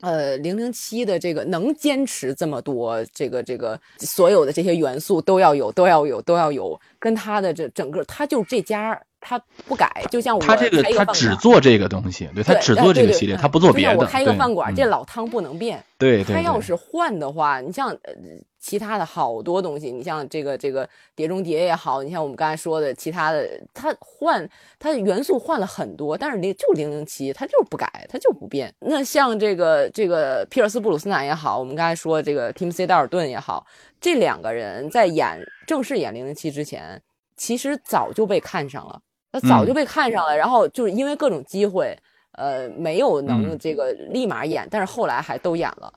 [0.00, 9.02] 呃，零零七的这个能坚持这么多，这个这个所有的这些元素都要有，都要有，都要有，跟他的这整个，他就这家。
[9.20, 13.98] 他不改，就像我他这个他只做这个东西，对他只做这个系列，他不做别的。
[13.98, 15.82] 我开一个饭馆，这老汤不能变。
[15.98, 17.96] 对，他要是换的话，你像
[18.60, 24.48] 其他的好多东西，你像这个这个《碟中谍》也好，你像我们刚才说的其他的，他换
[24.78, 28.72] 他的元素换了很多，但是零就零零七，他就是不改，他就不变。
[28.80, 33.66] 那像这个这个皮尔斯布鲁斯南也好，我们刚才说这个 Tim C 道尔顿也好，
[34.00, 37.02] 这两个人在演正式演零零七之前，
[37.36, 39.00] 其实早就被看上了。
[39.30, 41.96] 他早就被看上了，然后就是因为各种机会，
[42.32, 45.92] 呃，没有能这个立马演，但是后来还都演了。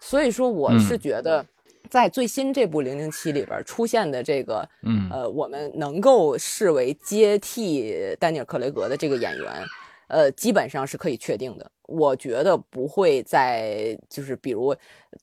[0.00, 1.46] 所以说，我是觉得，
[1.88, 4.68] 在最新这部《零零七》里边出现的这个，
[5.10, 9.52] 呃，我们能够视为接替丹尼尔·克雷格的这个演员，
[10.08, 11.70] 呃，基本上是可以确定的。
[11.86, 14.74] 我觉得不会再就是比如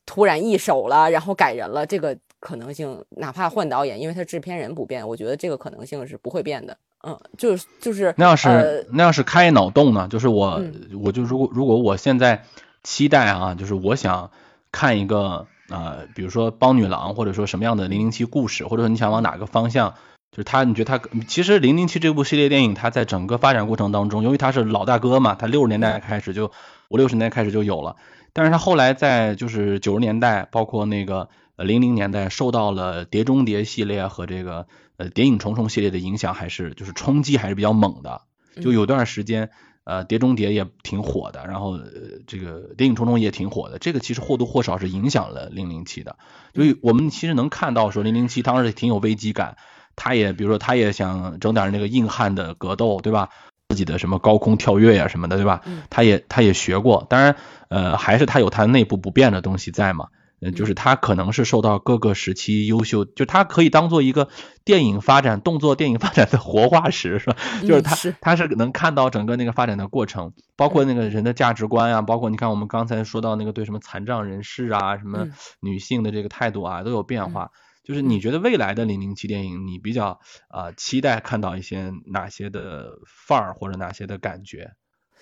[0.06, 6.74] 突然易手了，然后改人了，这个可能性，哪怕换导演，因为他制片人不变，我觉得这个可能性是不会变的。
[7.02, 10.06] 嗯，就是就是那要是那要是开脑洞呢？
[10.08, 10.62] 就是我
[11.02, 12.44] 我就如果如果我现在
[12.82, 14.30] 期待啊，就是我想
[14.70, 19.94] 看一个呃，比如说帮女郎，或者说什么样的零零七故事，或者说你想往哪个方向，
[20.30, 26.52] 就是他你觉得他其实零零七这部系列电影，它在整个发展过程当中，由于他是老大哥嘛，他六十年代开始就
[26.90, 27.96] 五六十年代开始就有了，
[28.34, 34.66] 但是他后来在就是九十年代，包括那个零零年代，受到了碟中谍系列和这个。
[35.00, 38.20] 呃，谍影重重系列的影响还是就是冲击还是比较猛的，
[38.60, 39.48] 就有段时间，
[39.84, 41.88] 呃，碟中谍也挺火的，然后呃、
[42.26, 46.18] 这个谍影重重也挺火的，这个其实或多或少是影响了零零七的，
[46.54, 49.56] 所以我们其实能看到说零零七当时挺有危机感，
[49.96, 53.30] 他也比如说他也想整点那个硬汉的格斗，对吧？
[53.70, 55.62] 自己的什么高空跳跃呀什么的，对吧？
[55.88, 57.36] 他也他也学过，当然
[57.70, 60.08] 呃还是他有他内部不变的东西在嘛。
[60.42, 64.28] 嗯，就是他可能是受到各个时期优秀，就他可以当做一个
[64.64, 67.36] 电影发展、动作电影发展的活化石，是吧？
[67.60, 75.28] 就是他，他是能看到整个那个发展的过程，包括那个人的价值观啊，包括你看我们刚才说到那个对什么残障人士啊、什么
[75.60, 77.50] 女性的这个态度啊都有变化。
[77.82, 84.70] 就是你觉得未来的零零七电影，你比较啊期待看到一些哪些的范儿或者哪些的感觉？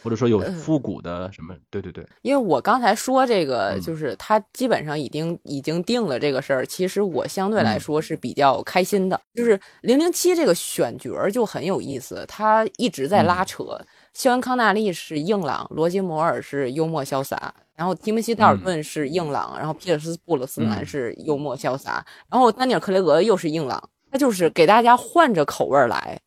[0.02, 1.54] 或者说有复古的什么？
[1.70, 6.64] 对对对，因为我刚才说这个，就是他基本上已经已经定了这个事儿。
[6.64, 13.80] 其实我相对来说是比较开心的，就是零零七这个选角就很有意思，他一直在拉扯。
[14.14, 23.80] 肖恩康纳利是硬朗，罗杰摩尔是幽默潇洒，然后提姆西道尔顿是硬朗，然后皮尔斯布鲁斯南是幽默潇洒，然后丹尼尔克雷格又是硬朗，
[24.10, 26.18] 他就是给大家换着口味来。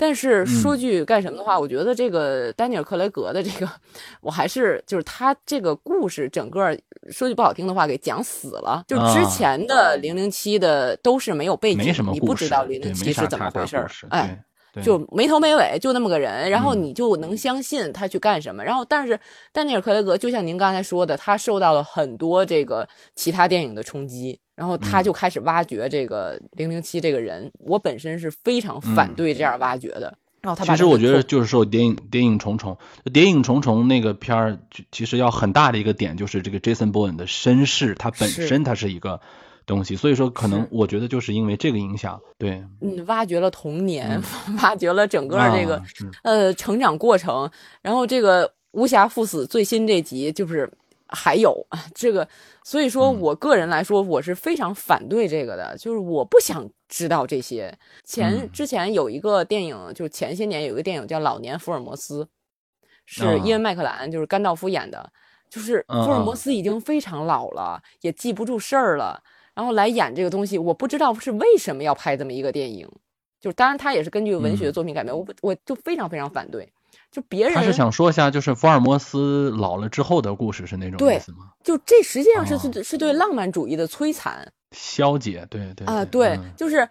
[0.00, 3.70] 但是说句干什么的话，我觉得这个丹尼尔·克雷格的这个，
[4.22, 6.74] 我还是就是他这个故事整个
[7.10, 8.82] 说句不好听的话给讲死了。
[8.88, 14.42] 就之前的零零七的都是没有背景，你不知道零零七是怎么回事儿，哎，
[14.82, 18.64] 就没头没尾就那么个人，然后你就能相信他去干什么。
[18.64, 19.20] 然后但是
[19.52, 24.40] 丹尼尔·克雷格就像您刚才说的，他受到了很多这个其他电影的冲击。
[24.60, 30.14] 然后他就开始挖掘这个零零七这个人，我本身是非常反对这样挖掘的。
[30.42, 32.76] 然后他其实我觉得就是说，谍影谍影重重，
[33.10, 34.58] 谍影重重那个片儿，
[34.92, 39.18] 其实要很大的一个点就是这个 Jason Bourne 的身世，他本身他是一个
[39.64, 44.22] 东西，所以说可能我觉得就是因为这个影响，对，嗯，挖掘了童年，
[44.62, 45.82] 挖掘了整个这个
[46.22, 47.50] 呃成长过程，
[47.80, 50.70] 然后这个无暇赴死最新这集就是。
[51.12, 52.26] 还有这个，
[52.64, 57.76] 所以说我个人来说，我是非常反对这个的，就是我不想知道这些。
[58.04, 62.24] 前之前有一个电影，就前些年有一个电影叫《老年福尔摩斯》，
[63.06, 65.10] 是伊恩麦克兰，就是甘道夫演的，
[65.48, 66.34] 就是福尔摩。
[66.34, 69.22] 斯已经非常老了，也记不住事儿了，
[69.54, 72.88] 然后来演这个东西，我不知道是为什么要拍这么一个电影，
[73.40, 76.72] 就是当然他也是根据文学作品改编，我我就非常非常反对。
[77.10, 81.50] 就别人他是想说一下，就是福尔摩斯老了之后的故事是那种意思吗？
[81.64, 85.44] 就这实际上是是是对浪漫主义的摧残、消解。
[85.50, 86.88] 对对啊，对，就是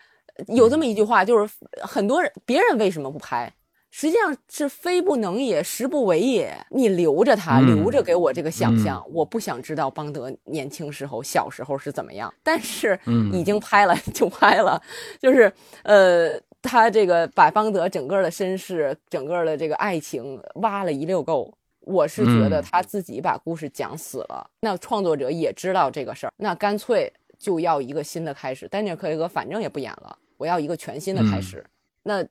[0.47, 3.53] 有这么一句话，就是很多人别人为什么不拍？
[3.91, 6.53] 实际上是非不能也，实不为也。
[6.69, 12.31] 你留着他，留着给我这个想象，我不想知道邦德年轻时候、小时候是怎么样。
[12.43, 12.99] 但是
[13.31, 14.81] 已经拍了 就拍了，
[15.21, 15.51] 就是
[15.83, 16.39] 呃。
[16.61, 24.49] 他这个把邦德整个的身世、整个的这个爱情挖了一溜够，我是觉得他自己把故事讲死了。
[24.61, 28.67] 那创作者也知道这个事儿，那干脆就要一个新的开始。
[28.67, 31.65] 丹尼尔·克雷格反正也不演了，我要一个全新的开始。
[32.03, 32.23] 那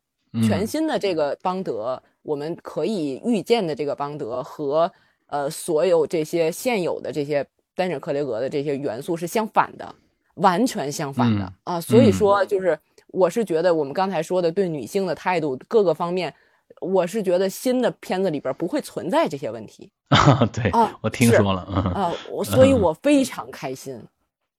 [0.47, 4.91] 全新的这个邦德，我们可以预见的这个邦德和
[5.27, 7.45] 呃所有这些现有的这些
[7.75, 9.95] 丹尼尔·克雷格的这些元素是相反的，
[10.35, 11.81] 完全相反的啊。
[11.81, 12.79] 所以说，就是
[13.09, 16.35] 我是觉得我们刚才说的对女性的态度各个方面。
[16.81, 24.01] 我是觉得新的片子里边不会存在这些问题 啊，对啊，我听说了啊，我 所以我非常开心，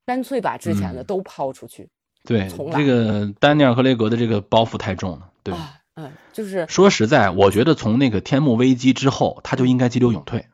[0.06, 1.88] 干脆把之前的都抛出去，
[2.26, 5.54] 对，这个丹尼尔·克雷格的这个包袱太重了，对，
[5.96, 10.46] 嗯，就是说实在，我觉得从那个天幕危机之后，他就应该急流勇退，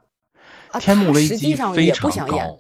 [0.80, 2.60] 天幕危机非常高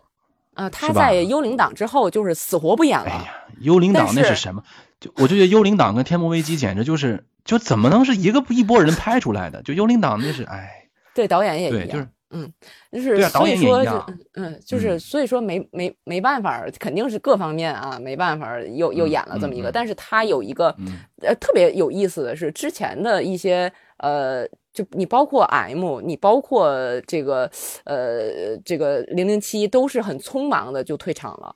[0.55, 4.63] 啊，他在幽灵党之后就是死活不演了，哎呀，幽灵党那是什么？
[5.05, 7.25] 就我就觉得幽灵党跟天幕危机简直就是。
[7.45, 9.61] 就怎么能是一个一拨人拍出来的？
[9.61, 10.67] 就幽灵党那是哎，
[11.13, 12.51] 对导演也一样，就是嗯，
[12.91, 14.03] 就是所以说就
[14.33, 19.71] 嗯，就是所以说没没没办法，肯定是各方面啊没办法，又又演了这么一个。
[19.71, 20.75] 但是他有一个
[21.21, 26.75] 呃特别有意思的是，之前的一些呃，就你包括 M，你包括
[27.05, 27.47] 这个
[27.83, 31.55] 呃这个零零七都是很匆忙的就退场了。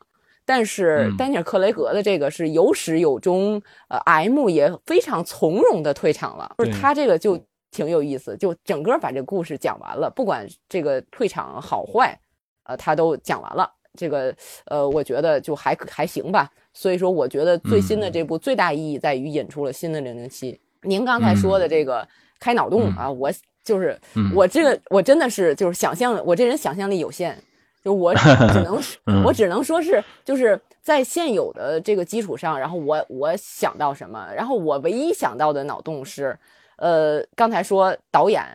[0.50, 7.40] 但是丹尼尔·克雷格的这个是有始有终，呃，M 也非常从容的退场了，就是他这个就
[7.70, 12.20] 挺有意思，就整个把这个故事讲完了，不管这个退场好坏，
[12.64, 13.72] 呃，他都讲完了。
[13.96, 14.36] 这个
[14.66, 16.50] 呃，我觉得就还还行吧。
[16.74, 20.60] 所以说，我觉得最新的这部最大意义在于引出了新的零零七。
[20.82, 22.08] 您刚才说的这个
[22.40, 23.30] 开脑洞啊，我
[23.64, 23.96] 就是
[24.34, 27.38] 我这个我真的是就是想象，我这人想象力有限。
[27.84, 28.28] 就我只
[28.64, 36.38] 能，我只能说是，就是在现有的这个基础上，然后我我想到什么，然后我唯一想到的脑洞是，
[36.78, 38.46] 呃，刚才说导演，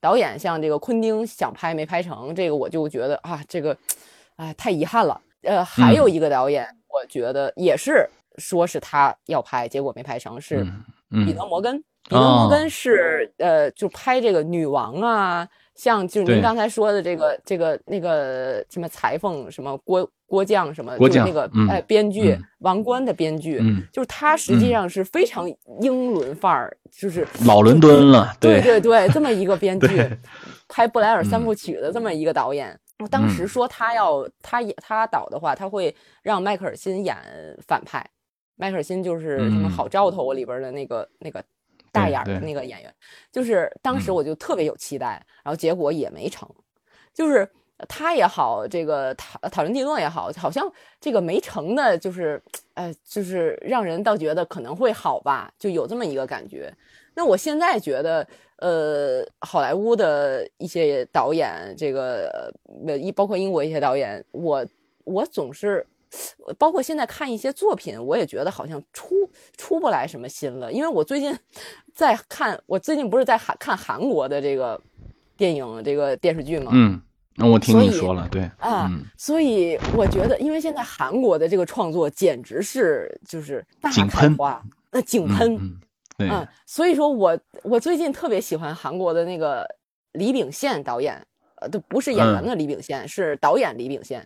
[0.00, 3.76] 导演像这个昆汀想拍没拍成，这个我就觉得啊，这个，
[4.36, 5.20] 哎，太遗憾了。
[5.42, 10.66] 呃，还有一个导演，我觉得也是说是他要拍，结果没拍成，是
[11.10, 11.82] 彼得摩根。
[12.06, 15.48] 彼得摩根是呃，就拍这个女王啊。
[15.74, 23.60] 像就是您刚才说的这个这个那个什么裁缝什么郭郭将什么，就是那个哎编剧王冠的编剧，
[23.92, 25.48] 就是他实际上是非常
[25.80, 29.88] 英伦范儿，就是老伦敦了，对对对，这么一个编剧，
[30.68, 37.16] 拍布莱尔三部曲的这么一个导演，我当时说他要他演他导的话，他会让迈克尔辛演
[37.66, 38.04] 反派，
[38.56, 41.42] 迈克尔辛就是什么好兆头里边的那个那个。
[41.94, 42.92] 大眼的那个演员，
[43.30, 46.48] 就是当时我就特别有期待，然后结果也没成，
[47.14, 47.48] 就是
[47.88, 50.68] 他也好，这个讨讨论蒂诺也好，好像
[51.00, 52.42] 这个没成的，就是
[52.74, 56.74] 呃，就是让人倒觉得可能会好吧，就有这么一个感觉。
[57.14, 58.26] 那我现在觉得，
[58.56, 62.52] 呃，好莱坞的一些导演，这个
[62.86, 64.66] 呃，一包括英国一些导演，我
[65.04, 65.86] 我总是。
[66.58, 69.14] 包括现在看一些作品，我也觉得好像出
[69.56, 70.72] 出不来什么新了。
[70.72, 71.36] 因为我最近
[71.94, 74.80] 在看，我最近不是在韩看韩国的这个
[75.36, 76.70] 电影、这个电视剧吗？
[76.74, 77.00] 嗯，
[77.36, 85.58] 那我听你说了，对啊，所以我觉得，因为现在韩国的这个创作简直是就是大开花，那井喷，
[86.18, 89.66] 嗯，所以说我我最近特别喜欢韩国的那个
[90.12, 91.20] 李秉宪导演，
[91.56, 94.24] 呃，都不是演员的李秉宪，是导演李秉宪。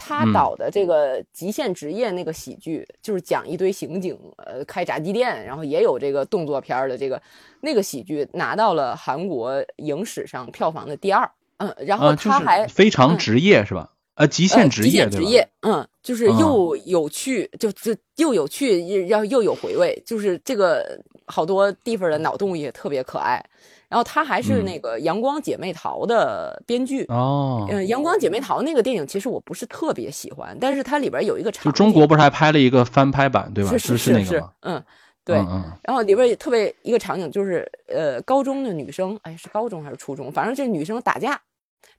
[0.00, 7.22] 他导的这个《极限职业》那个喜剧，就是讲一堆刑警，呃，开炸鸡店，然后也有这个动作片的这个
[7.60, 11.30] 那个喜剧，拿到了韩国影史上票房的第二。
[11.58, 13.90] 嗯，然后他还非常职业是吧？
[14.14, 23.42] 呃，极限职业职业，嗯，就是又有趣，就就又有趣，要又有回味，就是这个好多地方的脑洞也特别可爱。
[23.90, 27.66] 然后他还是那个《阳光姐妹淘》的编剧哦。
[27.68, 33.70] 嗯，《阳光姐妹淘》那个电影其实我不是特别喜欢，但是它里边有一个场就中国不是还拍了一个翻拍版对吧？
[33.76, 34.80] 是是是，嗯，
[35.24, 35.36] 对。
[35.82, 40.30] 然后里边也特别一个场景就是呃，高中的女生，哎，是高中还是初中？
[40.30, 41.40] 反正这女生打架，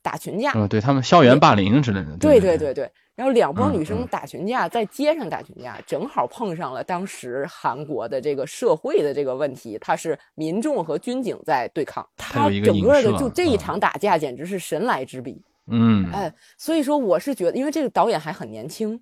[0.01, 0.51] 打群架。
[0.55, 2.17] 嗯，对他们校园霸凌之类的。
[2.19, 2.89] 对对对对。
[3.13, 15.39] 然后两帮女生打群架，在街上打群架，正好碰上了当时韩国的这个社会的这个问题，它是民众和军警在对抗，他整个的就这一场打架简直是神来之笔。
[15.67, 18.99] 嗯，哎，所以说我是觉得，因为这个导演还很年轻，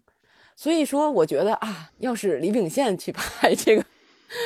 [0.57, 3.81] 所以说我觉得啊，要是李秉宪去拍这个《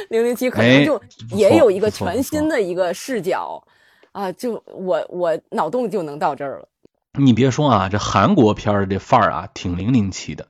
[0.10, 1.02] 零零七》，可能就
[1.32, 3.66] 也有一个全新的一个视角
[4.14, 6.70] 啊，就我我脑洞就能到这儿了。
[7.20, 10.48] 你别说啊，这韩国片儿这范儿啊，挺零零七的。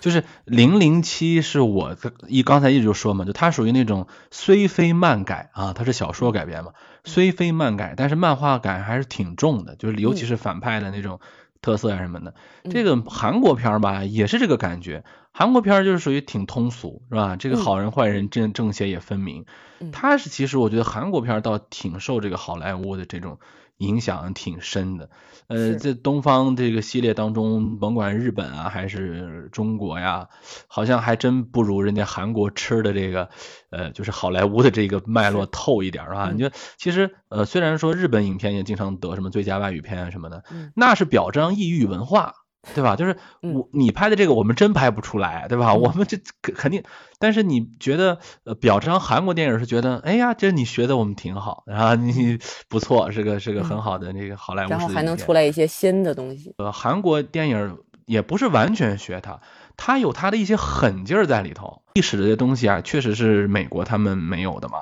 [0.00, 1.94] 就是零零七是我
[2.26, 6.72] 一刚才一直就说嘛，就它属于那种虽非漫改啊，它是小说改编嘛，
[7.04, 11.20] 虽非漫改，但是漫画感还是挺重的，就是尤其是反派的那种
[11.60, 12.32] 特色啊什么的。
[12.70, 15.04] 这个韩国片儿吧，也是这个感觉。
[15.38, 17.36] 韩国片就是属于挺通俗，是吧？
[17.36, 19.44] 这个好人坏人正正邪也分明。
[19.92, 23.38] 他是其实我觉得韩国片倒挺受这个好莱坞的这种
[23.76, 25.10] 影响挺深的。
[25.48, 30.28] 呃，在东方这个系列当中，甭管日本啊还是中国呀，
[30.68, 33.28] 好像还真不如人家韩国吃的这个
[33.68, 36.30] 呃，就是好莱坞的这个脉络透一点啊。
[36.32, 40.44] 你就其实呃，虽然说日本影片也经常得什么最佳外语片啊什么的，
[40.74, 42.32] 那是表彰异域文化。
[42.74, 42.96] 对吧？
[42.96, 45.74] 就是我你拍的这个，我们真拍不出来，对吧？
[45.74, 46.82] 我们这肯定，
[47.18, 52.38] 但是你觉得呃，表彰韩国电影是觉得，哎呀，这你学的我们挺好，然后你
[52.68, 56.54] 不错，是个是个很好的那个好莱坞，然后还能出来一些新的东西。
[56.58, 59.40] 呃，韩国电影也不是完全学它，
[59.76, 61.82] 它有它的一些狠劲儿在里头。
[61.94, 64.80] 历史这些东西啊，确实是美国他们没有的嘛，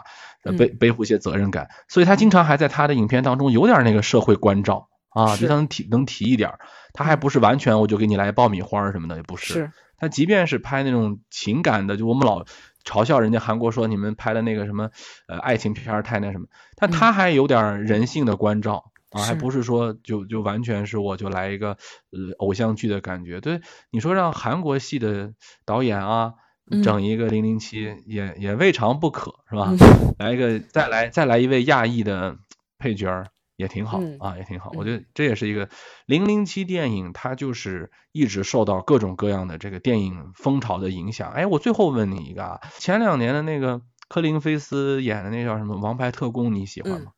[0.58, 6.52] 背背负一些责任感，所以他经常还在他的影片当中有点那个社会关照啊，就能提能提一点。
[6.92, 9.54] 他还不是完全，我就给你来爆米花什么的，也不是。
[9.54, 9.72] 是。
[9.96, 12.44] 他即便是拍那种情感的，就我们老
[12.84, 14.90] 嘲笑人家韩国说你们拍的那个什么
[15.28, 16.46] 呃爱情片太那什么，
[16.76, 21.70] 但他还有点人性的关照啊，还不是说就就完全是我就来一个
[22.10, 23.40] 呃偶像剧的感觉。
[23.40, 23.60] 对，
[23.90, 25.32] 你说让韩国系的
[25.64, 26.34] 导演啊
[26.82, 29.72] 整一个零零七也也未尝不可，是吧？
[30.18, 32.36] 来一个再来再来一位亚裔的
[32.78, 33.24] 配角。
[33.56, 34.70] 也挺好啊，也挺好。
[34.74, 35.68] 我觉得这也是一个
[36.06, 41.30] 零零七电影，它就是一直受到各种各样的这个电影风潮的影响。
[41.32, 47.12] 哎，我最后问你一个啊，前两年的那个科林菲斯演的那叫什么《王牌特工》，你喜欢吗？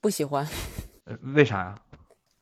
[0.00, 0.46] 不喜欢。
[1.04, 1.74] 呃，为啥呀？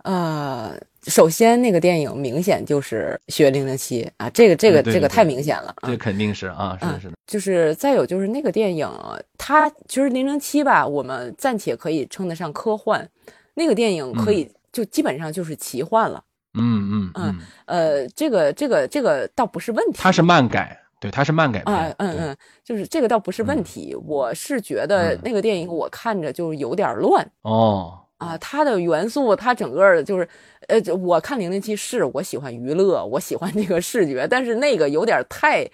[0.05, 5.75] 呃，首先那个电影明显就是学零零七啊，这个这个这个太明显了。
[5.83, 7.15] 这肯定是啊，是的，是的。
[7.27, 8.89] 就是再有就是那个电影，
[9.37, 13.07] 它其实零零七吧，我们暂且可以称得上科幻，
[13.55, 16.23] 那个电影可以就基本上就是奇幻了。
[16.55, 17.39] 嗯嗯嗯。
[17.67, 19.99] 呃，这个这个这个倒不是问题。
[19.99, 21.93] 它是漫改，对，它是漫改啊。
[21.99, 23.95] 嗯嗯，就是这个倒不是问题。
[24.07, 27.31] 我是觉得那个电影我看着就有点乱。
[27.43, 27.99] 哦。
[28.21, 30.29] 啊，它的元素，它整个就是，
[30.69, 35.67] 呃，我看零零七是我喜欢娱乐，我喜欢这个视觉，但是那个有点太，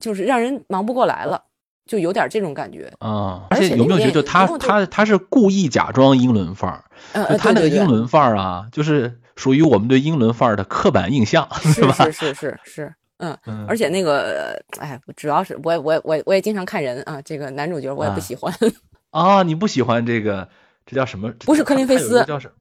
[0.00, 1.42] 就是让人忙不过来了，
[1.84, 3.46] 就有点这种感觉啊。
[3.50, 6.84] 而且有没有觉得他他他是故意假装英伦范儿？
[7.28, 11.92] 就，他那个英伦范儿啊，就是属于我们对英伦范儿的刻板印象，是吧？
[11.92, 13.36] 是是是是，嗯，
[13.68, 18.50] 而且那个，哎，主要是我我我我也经常看人啊，这个男主角我也不喜欢
[19.12, 20.48] 啊，你不喜欢这个？
[20.86, 21.32] 这叫什么？
[21.40, 22.52] 不是科林菲斯，叫什？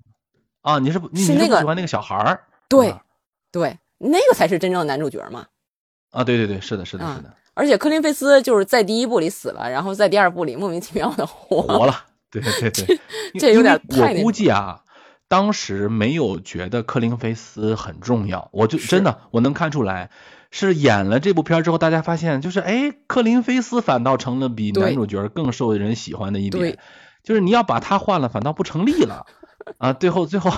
[0.61, 2.41] 啊，你是你是那个喜欢那个小孩儿？
[2.69, 2.95] 对，
[3.51, 5.47] 对，那个才是真正的男主角嘛。
[6.11, 7.33] 啊，对对对，是的，是的，是的。
[7.53, 12.05] 而且科林菲斯就是在第一部里死了，然后在第二部里莫名其妙的活活了。
[12.31, 12.99] 对对对，
[13.39, 14.13] 这有点太……
[14.13, 14.83] 我估计啊，
[15.27, 20.09] 当时没有觉得科林菲斯很重要，我就真的我能看出来，
[20.49, 26.79] 是演了这部片之后，大家发现就是哎，克林菲斯反倒成了比男主角更受人喜欢的一点。
[27.23, 29.25] 就是你要把他换了，反倒不成立了
[29.79, 29.93] 啊！
[29.93, 30.51] 最后最后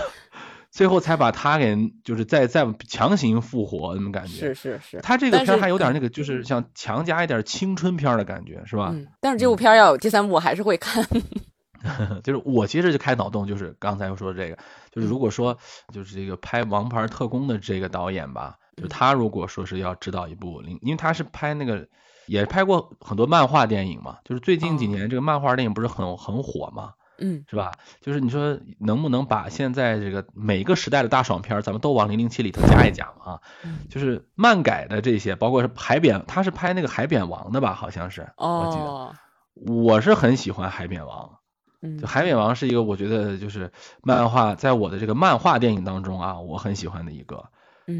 [0.71, 4.99] 最后才把他给就是再再强行复活，那么感觉是是是。
[5.01, 8.93] 他这个片还有点那个，就是像强加一点青春片的感觉，是吧？
[9.21, 11.05] 但是这部片要有第三部，我还是会看。
[12.23, 14.57] 就是我其实就开脑洞，就是刚才说的这个，
[14.91, 15.55] 就是如果说
[15.93, 21.87] 就是这个拍《王牌特工》的这个导演吧，就他如果说是要指导一部，因为他是拍那个。
[22.27, 27.71] 也拍过很多漫画电影嘛，就是最近几年这个漫画电影不是很很火嘛，嗯，是吧？
[28.01, 33.33] 就是你说能不能把现在这个每个时代的大爽片，咱们都往零零七里头加一加嘛？
[33.33, 33.41] 啊，
[33.89, 37.73] 就是漫改的这些，包括是海扁，他是拍那个海扁王的吧？
[37.73, 41.37] 好像是，我记得，我是很喜欢海扁王，
[42.01, 43.71] 就海扁王是一个我觉得就是
[44.01, 47.45] 漫画在我的这个漫画电影当中啊，我很喜欢的一个。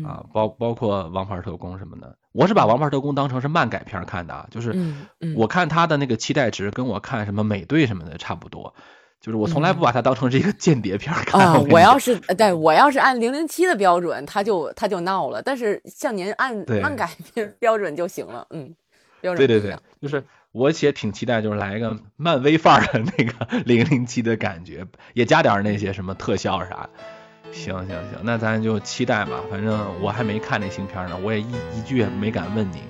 [0.03, 4.75] 啊，包包括王牌特工什么的，我是把王牌特工当成是漫改片看的啊，就是
[5.35, 8.73] 我看他的那个期待值跟我看什么美队什么的差不多，
[9.21, 11.39] 就是我从来不把它当成是一个间谍片看。
[11.39, 17.09] 啊，我要是对我要是按零零七的标准，他就他就闹了，但是像您按漫改
[17.59, 18.75] 标准就行了，嗯，
[19.21, 26.89] 标准对对对，就是我也挺期待，就是来一个漫威范儿的那个 零零七的感觉，也加点那些什么特效啥。
[27.51, 29.31] 行行行，那咱就期待吧。
[29.49, 32.83] 反正我还没看那新片呢，我也一一句也没敢问你，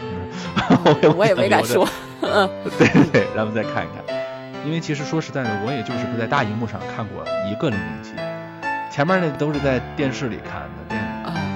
[1.15, 1.87] 我也没敢说。
[2.21, 4.15] 对对对，咱们再看一看。
[4.65, 8.13] 因为其实说实在的，我也就是在大荧幕上看过一个零零七，
[8.91, 11.07] 前面那都是在电视里看的，电影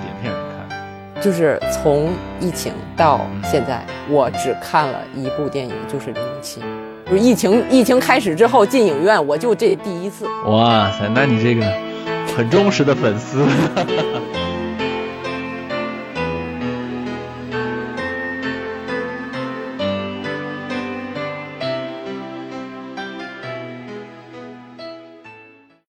[0.01, 1.21] 碟片里看。
[1.21, 6.61] 就是从疫情到现在，我只看了一部电影，就是零零七。
[7.07, 10.27] 就是疫情疫情开始之后进影院，我就这第一次。
[10.45, 11.88] 哇塞，那你这个。
[12.39, 13.45] 很忠实的粉丝。